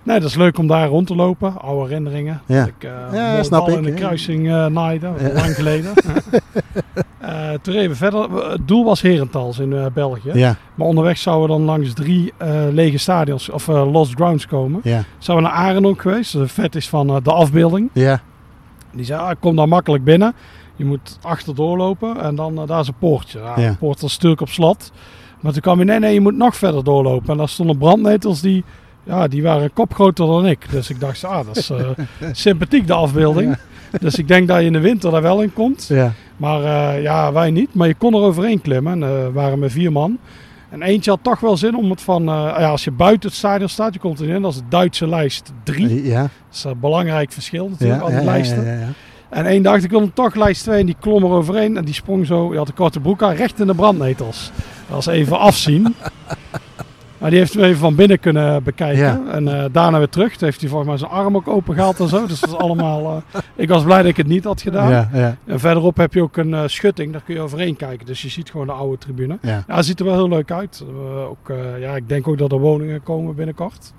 nee, 0.03 0.19
dat 0.19 0.29
is 0.29 0.35
leuk 0.35 0.57
om 0.57 0.67
daar 0.67 0.87
rond 0.87 1.07
te 1.07 1.15
lopen. 1.15 1.61
Oude 1.61 1.87
herinneringen. 1.87 2.41
Ja. 2.45 2.65
Ik, 2.65 2.83
eh, 2.83 2.89
Ja, 3.13 3.43
snap 3.43 3.69
ik, 3.69 3.75
in 3.75 3.83
de 3.83 3.93
kruising 3.93 4.47
naaide. 4.69 5.09
Ja. 5.19 5.33
Lang 5.33 5.55
geleden. 5.55 5.91
Toen 7.61 7.73
we 7.73 7.95
verder. 7.95 8.31
Het 8.51 8.67
doel 8.67 8.83
was 8.85 9.01
Herentals 9.01 9.59
in 9.59 9.89
België. 9.93 10.31
Ja. 10.33 10.55
Maar 10.75 10.87
onderweg 10.87 11.17
zouden 11.17 11.47
we 11.49 11.53
dan 11.55 11.65
langs 11.65 11.93
drie 11.93 12.33
lege 12.71 12.97
stadions, 12.97 13.49
of 13.49 13.67
lost 13.67 14.13
grounds 14.13 14.47
komen. 14.47 14.79
Ja. 14.83 15.03
Zijn 15.17 15.37
we 15.37 15.43
naar 15.43 15.51
Aren 15.51 15.85
ook 15.85 16.01
geweest. 16.01 16.31
De 16.31 16.47
vet 16.47 16.75
is 16.75 16.89
van 16.89 17.07
de 17.23 17.31
afbeelding. 17.31 17.89
Ja. 17.93 18.21
Die 18.91 19.05
zei, 19.05 19.19
ah, 19.19 19.35
kom 19.39 19.55
daar 19.55 19.67
makkelijk 19.67 20.03
binnen. 20.03 20.33
Je 20.75 20.85
moet 20.85 21.19
achterdoor 21.21 21.77
lopen 21.77 22.21
en 22.21 22.35
dan 22.35 22.59
eh, 22.59 22.67
daar 22.67 22.79
is 22.79 22.87
een 22.87 22.93
poortje. 22.99 23.39
Ja. 23.39 23.57
Een 23.57 23.77
poort 23.77 24.01
was 24.01 24.13
stuk 24.13 24.41
op 24.41 24.49
slot. 24.49 24.91
Maar 25.39 25.51
toen 25.51 25.61
kwam 25.61 25.79
je, 25.79 25.85
nee, 25.85 25.99
nee, 25.99 26.13
je 26.13 26.21
moet 26.21 26.35
nog 26.35 26.55
verder 26.55 26.83
doorlopen. 26.83 27.29
En 27.29 27.37
daar 27.37 27.49
stonden 27.49 27.77
brandnetels 27.77 28.41
die, 28.41 28.63
ja, 29.03 29.27
die 29.27 29.43
waren 29.43 29.63
een 29.63 29.73
kop 29.73 29.93
groter 29.93 30.25
dan 30.25 30.47
ik. 30.47 30.65
Dus 30.69 30.89
ik 30.89 30.99
dacht, 30.99 31.23
ah, 31.23 31.45
dat 31.45 31.57
is 31.57 31.69
eh, 31.69 31.89
sympathiek 32.31 32.87
de 32.87 32.93
afbeelding. 32.93 33.57
Dus 33.99 34.15
ik 34.15 34.27
denk 34.27 34.47
dat 34.47 34.59
je 34.59 34.65
in 34.65 34.73
de 34.73 34.79
winter 34.79 35.11
daar 35.11 35.21
wel 35.21 35.41
in 35.41 35.53
komt. 35.53 35.85
Ja. 35.87 36.13
Maar 36.37 36.63
eh, 36.63 37.01
ja, 37.01 37.33
wij 37.33 37.51
niet. 37.51 37.73
Maar 37.73 37.87
je 37.87 37.95
kon 37.95 38.13
er 38.13 38.21
overheen 38.21 38.61
klimmen. 38.61 39.03
En, 39.03 39.25
we 39.25 39.31
waren 39.31 39.59
met 39.59 39.71
vier 39.71 39.91
man. 39.91 40.17
En 40.69 40.81
eentje 40.81 41.09
had 41.11 41.19
toch 41.23 41.39
wel 41.39 41.57
zin 41.57 41.75
om 41.75 41.89
het 41.89 42.01
van... 42.01 42.21
eh, 42.21 42.55
ja, 42.59 42.69
als 42.69 42.83
je 42.83 42.91
buiten 42.91 43.29
het 43.29 43.37
stadion 43.37 43.69
staat, 43.69 43.93
je 43.93 43.99
komt 43.99 44.19
erin. 44.19 44.41
Dat 44.41 44.51
is 44.51 44.57
de 44.57 44.63
Duitse 44.69 45.07
lijst 45.07 45.51
3. 45.63 46.03
Ja. 46.05 46.21
Dat 46.21 46.29
is 46.51 46.63
een 46.63 46.79
belangrijk 46.79 47.31
verschil 47.31 47.69
natuurlijk, 47.69 48.01
al 48.01 48.09
Ja. 48.09 48.15
die 48.15 48.25
Ja. 48.25 48.31
lijsten. 48.31 48.65
Ja. 48.65 48.71
Ja. 48.79 48.87
En 49.29 49.45
één 49.45 49.63
dacht 49.63 49.83
ik 49.83 49.89
wilde 49.89 50.13
toch 50.13 50.35
lijst 50.35 50.63
2 50.63 50.79
en 50.79 50.85
die 50.85 50.95
klom 50.99 51.23
er 51.23 51.29
overheen. 51.29 51.77
En 51.77 51.85
die 51.85 51.93
sprong 51.93 52.25
zo, 52.25 52.51
je 52.51 52.57
had 52.57 52.67
een 52.67 52.73
korte 52.73 52.99
broek 52.99 53.23
aan, 53.23 53.33
recht 53.33 53.59
in 53.59 53.67
de 53.67 53.75
brandnetels. 53.75 54.51
Dat 54.87 54.95
was 54.95 55.05
even 55.05 55.39
afzien. 55.39 55.95
Maar 57.19 57.29
die 57.29 57.39
heeft 57.39 57.53
hem 57.53 57.63
even 57.63 57.77
van 57.79 57.95
binnen 57.95 58.19
kunnen 58.19 58.63
bekijken. 58.63 58.99
Ja. 59.03 59.21
En 59.31 59.47
eh, 59.47 59.65
daarna 59.71 59.97
weer 59.97 60.09
terug. 60.09 60.31
Toen 60.35 60.47
heeft 60.47 60.59
hij 60.61 60.69
volgens 60.69 60.89
mij 60.89 60.97
zijn 60.99 61.11
arm 61.11 61.35
ook 61.35 61.47
open 61.47 61.75
gehaald 61.75 61.99
en 61.99 62.07
zo. 62.07 62.25
Dus 62.27 62.39
dat 62.39 62.49
is 62.49 62.55
allemaal... 62.55 63.23
eh, 63.33 63.41
ik 63.63 63.69
was 63.69 63.83
blij 63.83 63.97
dat 63.97 64.05
ik 64.05 64.17
het 64.17 64.27
niet 64.27 64.43
had 64.43 64.61
gedaan. 64.61 64.89
Ja, 64.89 65.09
ja, 65.13 65.35
En 65.45 65.59
verderop 65.59 65.97
heb 65.97 66.13
je 66.13 66.21
ook 66.21 66.37
een 66.37 66.53
eh, 66.53 66.61
schutting. 66.65 67.11
Daar 67.11 67.21
kun 67.25 67.33
je 67.35 67.41
overheen 67.41 67.75
kijken. 67.75 68.05
Dus 68.05 68.21
je 68.21 68.29
ziet 68.29 68.49
gewoon 68.51 68.65
de 68.67 68.73
oude 68.73 68.97
tribune. 68.97 69.37
ja. 69.41 69.63
Het 69.67 69.85
ziet 69.85 69.99
er 69.99 70.05
wel 70.05 70.13
heel 70.15 70.29
leuk 70.29 70.51
uit. 70.51 70.83
Ook, 71.29 71.53
ja, 71.79 71.95
ik 71.95 72.09
denk 72.09 72.27
ook 72.27 72.37
dat 72.37 72.51
er 72.51 72.59
woningen 72.59 73.03
komen 73.03 73.35
binnenkort. 73.35 73.93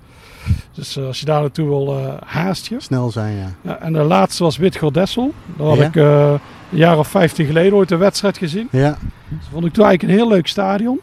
Dus 0.73 0.97
als 0.99 1.19
je 1.19 1.25
daar 1.25 1.41
naartoe 1.41 1.67
wil, 1.67 1.99
haast 2.25 2.67
je. 2.67 2.75
Snel 2.79 3.11
zijn, 3.11 3.35
ja. 3.37 3.47
Ja, 3.61 3.77
en 3.79 3.93
de 3.93 4.03
laatste 4.03 4.43
was 4.43 4.57
Witgordessel. 4.57 5.33
Daar 5.57 5.67
had 5.67 5.79
ik 5.79 5.95
een 5.95 6.39
jaar 6.69 6.97
of 6.97 7.07
15 7.07 7.45
geleden 7.45 7.73
ooit 7.73 7.91
een 7.91 7.97
wedstrijd 7.97 8.37
gezien. 8.37 8.67
Ja, 8.71 8.89
Dat 9.29 9.47
vond 9.51 9.65
ik 9.65 9.73
toen 9.73 9.85
eigenlijk 9.85 10.01
een 10.13 10.19
heel 10.25 10.35
leuk 10.35 10.47
stadion. 10.47 10.99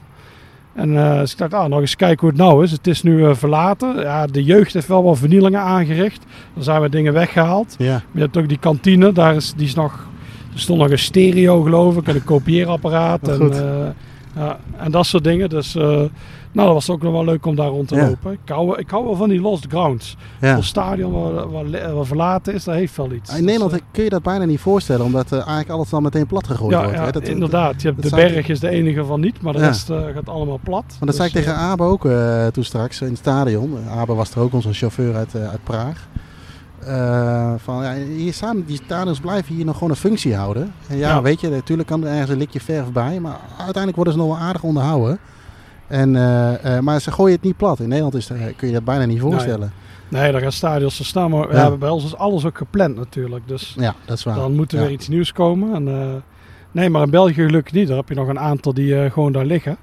En 0.79 0.97
eh, 0.97 1.19
dus 1.19 1.33
ik 1.33 1.39
dacht, 1.39 1.55
ah, 1.55 1.69
nog 1.69 1.81
eens 1.81 1.97
kijken 1.97 2.21
hoe 2.21 2.29
het 2.29 2.39
nou 2.39 2.65
is. 2.65 2.71
Het 2.71 2.87
is 2.87 3.03
nu 3.03 3.25
eh, 3.25 3.35
verlaten. 3.35 4.01
Ja, 4.01 4.27
de 4.27 4.45
jeugd 4.45 4.73
heeft 4.73 4.89
wel 4.89 5.03
wat 5.03 5.19
vernielingen 5.19 5.61
aangericht. 5.61 6.25
Er 6.57 6.63
zijn 6.63 6.81
wat 6.81 6.93
dingen 6.93 7.13
weggehaald. 7.13 7.75
ja. 7.79 7.93
Maar 7.93 8.03
je 8.13 8.21
hebt 8.21 8.37
ook 8.37 8.49
die 8.49 8.59
kantine, 8.59 9.13
daar 9.13 9.35
is, 9.35 9.53
die 9.57 9.67
is 9.67 9.75
nog, 9.75 9.93
er 10.53 10.61
stond 10.61 10.81
nog 10.81 10.91
een 10.91 10.99
stereo 10.99 11.63
geloof 11.63 11.97
ik 11.97 12.09
en 12.09 12.15
een 12.15 12.25
kopieerapparaat 12.25 13.29
en, 13.29 13.53
eh, 13.53 13.89
ja, 14.39 14.59
en 14.77 14.91
dat 14.91 15.07
soort 15.07 15.25
dingen. 15.25 15.49
Dus 15.49 15.75
eh, 15.75 15.83
nou, 16.53 16.67
dat 16.67 16.73
was 16.73 16.91
ook 16.91 17.03
nog 17.03 17.13
wel 17.13 17.25
leuk 17.25 17.47
om 17.47 17.55
daar 17.57 17.69
rond 17.69 17.89
te 17.89 17.95
Ja. 17.95 18.07
lopen. 18.09 18.33
Ik 18.33 18.39
hou, 18.45 18.79
ik 18.79 18.91
hou 18.91 19.05
wel 19.05 19.17
van 19.17 19.29
die 19.29 19.41
lost 19.41 19.67
grounds. 19.69 20.17
ja. 20.41 20.57
Een 20.57 20.63
stadion 20.65 21.13
waar, 21.13 21.49
waar, 21.51 21.95
waar 21.95 22.05
verlaten 22.05 22.55
is, 22.55 22.65
dat 22.65 22.75
heeft 22.75 22.97
wel 22.97 23.13
iets. 23.13 23.31
In 23.31 23.37
Dus, 23.37 23.45
Nederland 23.45 23.73
eh, 23.73 23.79
kun 23.91 24.05
je 24.05 24.11
dat 24.11 24.23
bijna 24.23 24.45
niet 24.45 24.61
voorstellen, 24.61 25.05
omdat 25.05 25.27
eh, 25.33 25.39
eigenlijk 25.39 25.69
alles 25.71 25.91
dan 25.91 26.03
meteen 26.03 26.27
plat 26.27 26.47
gegooid 26.47 26.71
ja, 26.73 26.83
wordt. 26.83 26.97
ja, 26.97 27.05
hè. 27.05 27.11
Dat, 27.13 27.29
inderdaad. 27.29 27.83
Je 27.83 27.89
hebt 27.89 28.03
de 28.03 28.09
ik- 28.09 28.15
berg 28.15 28.49
is 28.49 28.61
de 28.61 28.69
enige 28.69 29.05
van 29.05 29.21
niet, 29.21 29.41
maar 29.41 29.53
de 29.53 29.59
rest 29.59 29.87
gaat 30.15 30.29
allemaal 30.29 30.61
plat. 30.63 30.85
Maar 30.89 31.07
dat 31.09 31.15
zei 31.17 31.29
ik 31.29 31.35
Dus, 31.35 31.45
tegen 31.45 31.59
Abe 31.59 31.83
ook 31.83 32.09
toen 32.53 32.65
straks 32.65 33.01
in 33.01 33.09
het 33.09 33.19
stadion. 33.19 33.77
Abe 33.91 34.15
was 34.15 34.31
er 34.35 34.41
ook 34.41 34.53
onze 34.53 34.73
chauffeur 34.73 35.15
uit, 35.15 35.35
uit 35.35 35.63
Praag. 35.65 36.09
Eh, 36.89 37.53
van, 37.57 37.83
ja, 37.83 37.95
hier 37.95 38.33
staan, 38.33 38.63
die 38.67 38.81
stadions 38.85 39.21
blijven 39.21 39.55
hier 39.55 39.65
nog 39.65 39.75
gewoon 39.75 39.91
een 39.91 39.97
functie 39.97 40.35
houden. 40.35 40.73
En 40.89 40.97
ja, 40.97 41.09
Ja. 41.09 41.23
weet 41.23 41.41
je, 41.41 41.49
natuurlijk 41.49 41.89
kan 41.89 42.05
er 42.05 42.11
ergens 42.13 42.31
een 42.31 42.37
likje 42.39 42.61
verf 42.61 42.93
bij. 42.93 43.21
Maar 43.21 43.37
uiteindelijk 43.49 43.95
worden 43.97 44.13
ze 44.13 44.19
nog 44.19 44.29
wel 44.29 44.39
aardig 44.39 44.63
onderhouden. 44.63 45.19
En, 45.87 46.17
eh, 46.17 46.77
eh, 46.77 46.83
maar 46.83 47.01
ze 47.01 47.13
gooien 47.13 47.35
het 47.35 47.45
niet 47.45 47.57
plat. 47.57 47.81
In 47.81 47.89
Nederland 47.89 48.15
is, 48.15 48.31
kun 48.57 48.69
je 48.69 48.75
dat 48.75 48.85
bijna 48.85 49.05
niet 49.05 49.21
voorstellen. 49.21 49.73
Nee, 50.09 50.33
daar 50.33 50.41
gaan 50.41 50.53
stadions 50.53 50.97
te 50.97 51.05
staan, 51.05 51.31
maar 51.31 51.55
Ja. 51.55 51.71
bij 51.77 51.89
ons 51.89 52.05
is 52.05 52.17
alles 52.17 52.45
ook 52.45 52.57
gepland 52.59 52.97
natuurlijk. 52.97 53.49
Dus 53.49 53.75
Ja, 53.79 53.95
dat 54.05 54.17
is 54.19 54.25
waar. 54.25 54.35
Dan 54.35 54.55
moet 54.55 54.73
er 54.73 54.79
weer 54.79 54.91
iets 54.91 55.09
nieuws 55.09 55.33
komen. 55.33 55.75
En, 55.75 56.23
nee, 56.73 56.91
maar 56.91 57.03
in 57.03 57.11
België 57.11 57.35
gelukkig 57.35 57.73
niet. 57.73 57.89
Daar 57.89 57.97
heb 57.97 58.09
je 58.09 58.15
nog 58.15 58.29
een 58.29 58.39
aantal 58.39 58.75
die 58.75 59.11
gewoon 59.11 59.33
daar 59.33 59.45
liggen. 59.45 59.77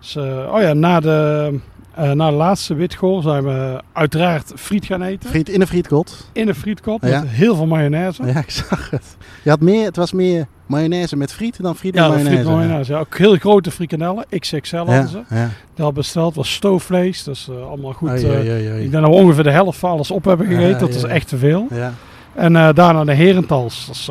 Dus, 0.00 0.16
oh 0.16 0.60
ja, 0.60 0.72
na 0.72 1.00
de, 1.00 1.58
eh, 1.94 2.10
na 2.10 2.30
de 2.30 2.36
laatste 2.36 2.74
witgoor 2.74 3.22
zijn 3.22 3.44
we 3.44 3.80
uiteraard 3.92 4.52
friet 4.56 4.84
gaan 4.84 5.02
eten. 5.02 5.30
Friet 5.30 5.48
in 5.48 5.60
een 5.60 5.66
frietkot. 5.66 6.28
In 6.32 6.48
een 6.48 6.54
frietkot 6.54 7.00
Ja. 7.06 7.20
met 7.20 7.28
heel 7.28 7.54
veel 7.56 7.66
mayonaise. 7.66 8.24
Ja, 8.24 8.38
ik 8.38 8.50
zag 8.50 8.90
het. 8.90 9.16
Je 9.42 9.50
had 9.50 9.60
meer, 9.60 9.84
het 9.84 9.96
was 9.96 10.12
meer 10.12 10.46
mayonaise 10.66 11.16
met 11.16 11.32
friet 11.32 11.62
dan 11.62 11.76
friet 11.76 11.94
Ja, 11.94 12.08
met 12.08 12.10
de 12.10 12.22
mayonaise. 12.22 12.48
friet 12.48 12.56
mayonaise. 12.58 12.92
Ja, 12.92 12.98
ook 12.98 13.18
heel 13.18 13.36
grote 13.36 13.70
frikandellen. 13.70 14.24
XXL 14.38 14.76
hadden 14.76 14.94
ja, 14.94 15.06
ze. 15.06 15.22
ja. 15.28 15.48
Dat 15.74 15.94
besteld. 15.94 16.34
was 16.34 16.52
stoofvlees. 16.54 17.22
Dus 17.22 17.48
eh, 17.48 17.66
allemaal 17.68 17.92
goed. 17.92 18.08
Eh, 18.08 18.74
ik 18.84 18.90
denk 18.90 18.92
dat 18.92 19.02
we 19.02 19.08
ongeveer 19.08 19.42
de 19.44 19.50
helft 19.50 19.78
van 19.78 19.90
alles 19.90 20.10
op 20.10 20.24
hebben 20.24 20.46
gegeten. 20.46 20.68
Ja, 20.70 20.78
dat 20.78 20.88
ja, 20.88 20.94
is 20.94 21.02
ja. 21.02 21.08
echt 21.08 21.28
te 21.28 21.36
veel. 21.38 21.66
Ja, 21.70 21.92
En 22.34 22.52
daarna 22.52 23.04
de 23.04 23.14
Herentals. 23.14 23.86
Dat 23.86 23.94
is 23.94 24.10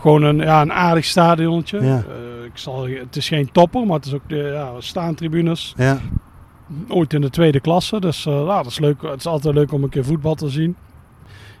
gewoon 0.00 0.22
een, 0.22 0.36
ja, 0.38 0.60
een 0.62 0.72
aardig 0.72 1.04
stadionnetje. 1.04 1.80
Ja. 1.84 2.04
Ik 2.44 2.62
zal, 2.62 2.86
het 2.88 3.16
is 3.16 3.28
geen 3.28 3.48
topper, 3.52 3.86
maar 3.86 3.96
het 3.96 4.06
is 4.06 4.14
ook 4.14 4.28
de 4.28 4.50
ja, 4.54 4.70
staantribunes. 4.78 5.74
ja. 5.76 5.98
Ooit 6.88 7.12
in 7.12 7.20
de 7.20 7.30
tweede 7.30 7.60
klasse. 7.60 8.00
Dus 8.00 8.26
eh, 8.26 8.44
ja, 8.46 8.56
dat 8.62 8.66
is 8.66 8.78
leuk. 8.78 9.02
Het 9.02 9.18
is 9.18 9.26
altijd 9.26 9.54
leuk 9.54 9.72
om 9.72 9.82
een 9.82 9.88
keer 9.88 10.04
voetbal 10.04 10.34
te 10.34 10.48
zien. 10.48 10.76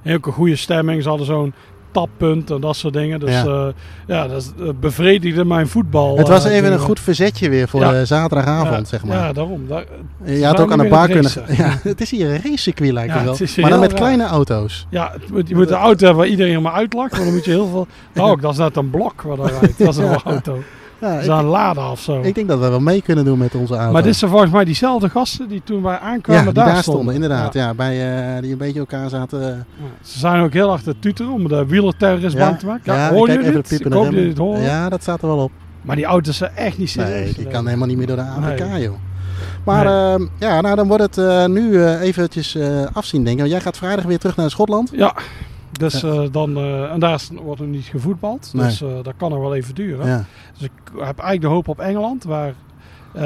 En 0.02 0.14
ook 0.16 0.26
een 0.26 0.32
goede 0.32 0.56
stemming. 0.56 1.02
Ze 1.02 1.08
hadden 1.08 1.26
zo'n 1.26 1.54
tappunt 1.90 2.50
en 2.50 2.60
dat 2.60 2.76
soort 2.76 2.94
dingen. 2.94 3.20
Dus 3.20 3.30
Ja. 3.30 3.44
ja, 3.44 3.72
ja 4.06 4.28
dat 4.28 4.42
is- 4.42 4.52
eh, 4.60 4.68
bevredigde 4.80 5.44
mijn 5.44 5.68
voetbal. 5.68 6.16
Het 6.18 6.28
was 6.28 6.44
eh, 6.44 6.54
even 6.56 6.72
een 6.72 6.78
goed 6.78 7.00
verzetje 7.00 7.48
weer 7.48 7.68
voor 7.68 7.80
Ja. 7.80 7.90
de 7.90 8.04
zaterdagavond, 8.04 8.76
Ja, 8.78 8.84
zeg 8.84 9.04
maar. 9.04 9.16
Ja, 9.16 9.32
daarom. 9.32 9.66
Daar- 9.68 9.84
je 10.24 10.44
had 10.44 10.60
ook 10.60 10.72
aan 10.72 10.78
meer 10.78 10.88
bar 10.88 11.08
kunnen... 11.08 11.30
Ja, 11.56 11.78
het 11.82 12.00
is 12.00 12.10
hier 12.10 12.26
een 12.30 12.42
racecircuit 12.42 12.92
lijkt 12.92 13.14
het 13.14 13.22
wel. 13.24 13.36
Maar 13.38 13.48
dan 13.54 13.64
heel 13.70 13.78
met 13.80 13.90
raar. 13.90 14.00
kleine 14.00 14.24
auto's. 14.24 14.86
ja, 14.90 15.10
het 15.12 15.30
moet- 15.30 15.48
je 15.48 15.54
moet 15.54 15.70
een 15.70 15.76
auto 15.76 15.98
hebben 16.04 16.16
waar 16.22 16.26
iedereen 16.32 16.62
maar 16.62 16.72
uitlacht. 16.72 17.10
Want 17.10 17.24
dan 17.24 17.32
moet 17.34 17.44
je 17.44 17.50
heel 17.50 17.68
veel... 17.68 17.86
Nou, 18.14 18.30
ook, 18.32 18.40
dat 18.40 18.52
is 18.52 18.58
net 18.58 18.76
een 18.76 18.90
blok 18.90 19.22
waar 19.22 19.36
dat 19.36 19.50
rijdt. 19.60 19.78
Dat 19.78 19.88
is 19.88 19.96
een 19.96 20.22
auto. 20.24 20.58
Ja, 21.00 21.18
is 21.18 21.26
een 21.26 21.44
Lada 21.44 21.90
of 21.90 22.00
zo. 22.00 22.20
ik 22.22 22.34
denk 22.34 22.48
dat 22.48 22.58
we 22.58 22.68
wel 22.68 22.80
mee 22.80 23.02
kunnen 23.02 23.24
doen 23.24 23.38
met 23.38 23.54
onze 23.54 23.74
auto. 23.76 23.92
Maar 23.92 24.02
dit 24.02 24.16
zijn 24.16 24.30
volgens 24.30 24.52
mij 24.52 24.64
diezelfde 24.64 25.08
gasten 25.08 25.48
die 25.48 25.60
toen 25.64 25.82
wij 25.82 25.92
ja, 25.92 25.98
aankwamen 26.00 26.44
die 26.44 26.52
daar, 26.52 26.66
daar 26.66 26.82
stonden, 26.82 27.14
inderdaad. 27.14 27.54
Ja. 27.54 27.64
Ja. 27.66 27.74
bij, 27.74 28.34
eh, 28.36 28.42
die 28.42 28.52
een 28.52 28.58
beetje 28.58 28.78
elkaar 28.78 29.08
zaten. 29.08 29.42
eh, 29.42 29.48
Ja, 29.48 29.84
Ze 30.02 30.18
zijn 30.18 30.42
ook 30.42 30.52
heel 30.52 30.78
te 30.84 30.94
tuteren 30.98 31.32
om 31.32 31.48
de 31.48 31.66
wielerterrorist 31.66 32.38
bang 32.38 32.58
te 32.58 32.66
maken. 32.66 32.94
Ja, 32.94 33.06
ja, 33.08 33.12
hoor 33.14 33.30
je 33.30 33.38
dit? 33.38 33.70
Ik 33.70 33.82
hoop 33.92 34.04
dat 34.04 34.14
je 34.14 34.22
dit 34.26 34.38
hoort. 34.38 34.60
Ja, 34.62 34.88
dat 34.88 35.02
staat 35.02 35.22
er 35.22 35.28
wel 35.28 35.38
op. 35.38 35.50
Maar 35.82 35.96
die 35.96 36.04
auto's 36.04 36.36
zijn 36.36 36.50
echt 36.54 36.78
niet 36.78 36.90
serieus. 36.90 37.24
Nee, 37.24 37.34
die 37.34 37.46
kan 37.46 37.66
helemaal 37.66 37.88
niet 37.88 37.96
meer 37.96 38.06
door 38.06 38.16
de 38.16 38.24
Nee. 38.68 38.82
joh. 38.82 38.94
Maar 39.64 39.84
Nee. 39.84 39.94
ehm, 39.94 40.26
ja, 40.38 40.60
nou 40.60 40.76
dan 40.76 40.88
wordt 40.88 41.02
het 41.02 41.18
eh, 41.18 41.44
nu 41.46 41.84
eventjes 41.86 42.56
afzien, 42.92 43.20
denk 43.24 43.34
ik. 43.34 43.38
Want 43.40 43.50
jij 43.52 43.60
gaat 43.60 43.76
vrijdag 43.76 44.04
weer 44.04 44.18
terug 44.18 44.36
naar 44.36 44.50
Schotland. 44.50 44.90
Ja, 44.92 45.14
dus 45.78 46.02
eh, 46.02 46.22
dan... 46.30 46.56
eh, 46.56 46.92
en 46.92 47.00
daar 47.00 47.20
wordt 47.42 47.60
er 47.60 47.66
niet 47.66 47.84
gevoetbald. 47.84 48.50
Nee. 48.52 48.64
Dus 48.64 48.82
eh, 48.82 48.88
dat 49.02 49.14
kan 49.16 49.30
nog 49.30 49.40
wel 49.40 49.54
even 49.54 49.74
duren. 49.74 50.06
Ja. 50.06 50.24
Dus 50.52 50.62
ik 50.62 50.72
heb 50.86 51.18
eigenlijk 51.18 51.40
de 51.40 51.46
hoop 51.46 51.68
op 51.68 51.80
Engeland. 51.80 52.24
Waar 52.24 52.54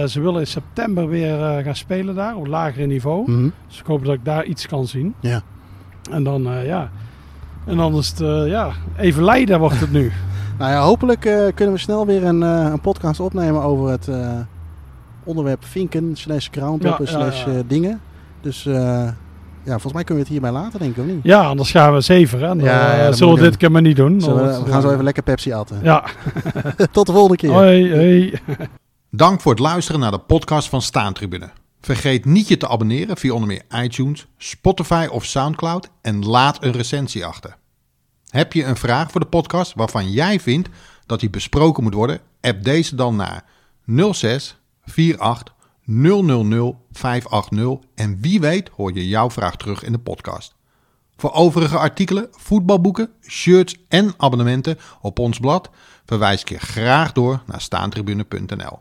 ze 0.06 0.20
willen 0.20 0.40
in 0.40 0.46
september 0.46 1.08
weer 1.08 1.62
gaan 1.64 1.76
spelen 1.76 2.14
daar. 2.14 2.36
Op 2.36 2.46
lager 2.46 2.86
niveau. 2.86 3.30
Mhm. 3.30 3.48
Dus 3.68 3.80
ik 3.80 3.86
hoop 3.86 4.04
dat 4.04 4.14
ik 4.14 4.24
daar 4.24 4.44
iets 4.44 4.66
kan 4.66 4.86
zien. 4.86 5.14
Ja. 5.20 5.42
En 6.10 6.24
dan, 6.24 6.42
ja... 6.64 6.90
En 7.66 7.76
dan 7.76 7.96
is 7.96 8.08
het, 8.08 8.20
eh, 8.20 8.46
ja, 8.46 8.70
even 8.96 9.24
Leiden 9.24 9.58
wordt 9.58 9.80
het 9.80 9.92
nu. 9.92 10.12
Nou 10.58 10.72
ja, 10.72 10.80
hopelijk 10.80 11.20
kunnen 11.54 11.74
we 11.74 11.78
snel 11.78 12.06
weer 12.06 12.24
een, 12.24 12.40
een 12.40 12.80
podcast 12.80 13.20
opnemen 13.20 13.62
over 13.62 13.88
het 13.88 14.08
onderwerp 15.24 15.64
vinken 15.64 16.16
slash 16.16 16.48
ja, 16.52 16.98
slash 17.02 17.46
dingen. 17.66 18.00
Dus 18.40 18.68
ja, 19.62 19.72
volgens 19.72 19.92
mij 19.92 20.04
kunnen 20.04 20.24
we 20.24 20.30
het 20.30 20.40
hierbij 20.40 20.60
laten, 20.62 20.78
denk 20.78 20.96
ik, 20.96 20.98
of 20.98 21.10
niet? 21.10 21.20
Ja, 21.22 21.42
anders 21.42 21.70
gaan 21.70 21.94
we 21.94 22.00
zeven. 22.00 22.38
Ja, 22.38 22.54
ja, 22.54 23.06
eh, 23.06 23.12
zullen 23.12 23.34
we 23.34 23.40
dit 23.40 23.56
keer 23.56 23.70
maar 23.70 23.82
niet 23.82 23.96
doen. 23.96 24.20
Zullen 24.20 24.64
we, 24.64 24.70
gaan 24.70 24.82
zo 24.82 24.90
even 24.90 25.04
lekker 25.04 25.22
Pepsi 25.22 25.52
atten. 25.52 25.80
Ja, 25.82 26.04
Tot 26.92 27.06
de 27.06 27.12
volgende 27.12 27.36
keer. 27.36 27.50
hoi, 27.50 27.94
hoi. 27.94 28.40
Dank 29.10 29.40
voor 29.40 29.52
het 29.52 29.60
luisteren 29.60 30.00
naar 30.00 30.10
de 30.10 30.18
podcast 30.18 30.68
van 30.68 30.82
Staantribune. 30.82 31.50
Vergeet 31.80 32.24
niet 32.24 32.48
je 32.48 32.56
te 32.56 32.68
abonneren 32.68 33.16
via 33.16 33.32
onder 33.32 33.48
meer 33.48 33.82
iTunes, 33.82 34.26
Spotify 34.36 35.08
of 35.10 35.24
Soundcloud 35.24 35.90
en 36.02 36.24
laat 36.26 36.64
een 36.64 36.72
recensie 36.72 37.24
achter. 37.26 37.56
Heb 38.28 38.52
je 38.52 38.64
een 38.64 38.76
vraag 38.76 39.10
voor 39.10 39.20
de 39.20 39.26
podcast 39.26 39.74
waarvan 39.74 40.10
jij 40.10 40.40
vindt 40.40 40.68
dat 41.06 41.20
die 41.20 41.30
besproken 41.30 41.82
moet 41.82 41.94
worden? 41.94 42.20
App 42.40 42.64
deze 42.64 42.94
dan 42.94 43.16
naar 43.16 43.44
06 44.12 44.60
48 45.18 45.54
000 45.90 46.76
580 46.92 47.88
en 47.94 48.20
wie 48.20 48.40
weet 48.40 48.68
hoor 48.68 48.92
je 48.92 49.08
jouw 49.08 49.30
vraag 49.30 49.56
terug 49.56 49.82
in 49.82 49.92
de 49.92 49.98
podcast. 49.98 50.54
Voor 51.16 51.32
overige 51.32 51.78
artikelen, 51.78 52.28
voetbalboeken, 52.30 53.10
shirts 53.22 53.76
en 53.88 54.14
abonnementen 54.16 54.78
op 55.00 55.18
ons 55.18 55.38
blad 55.38 55.70
verwijs 56.04 56.40
ik 56.40 56.48
je 56.48 56.58
graag 56.58 57.12
door 57.12 57.42
naar 57.46 57.60
staantribune.nl. 57.60 58.78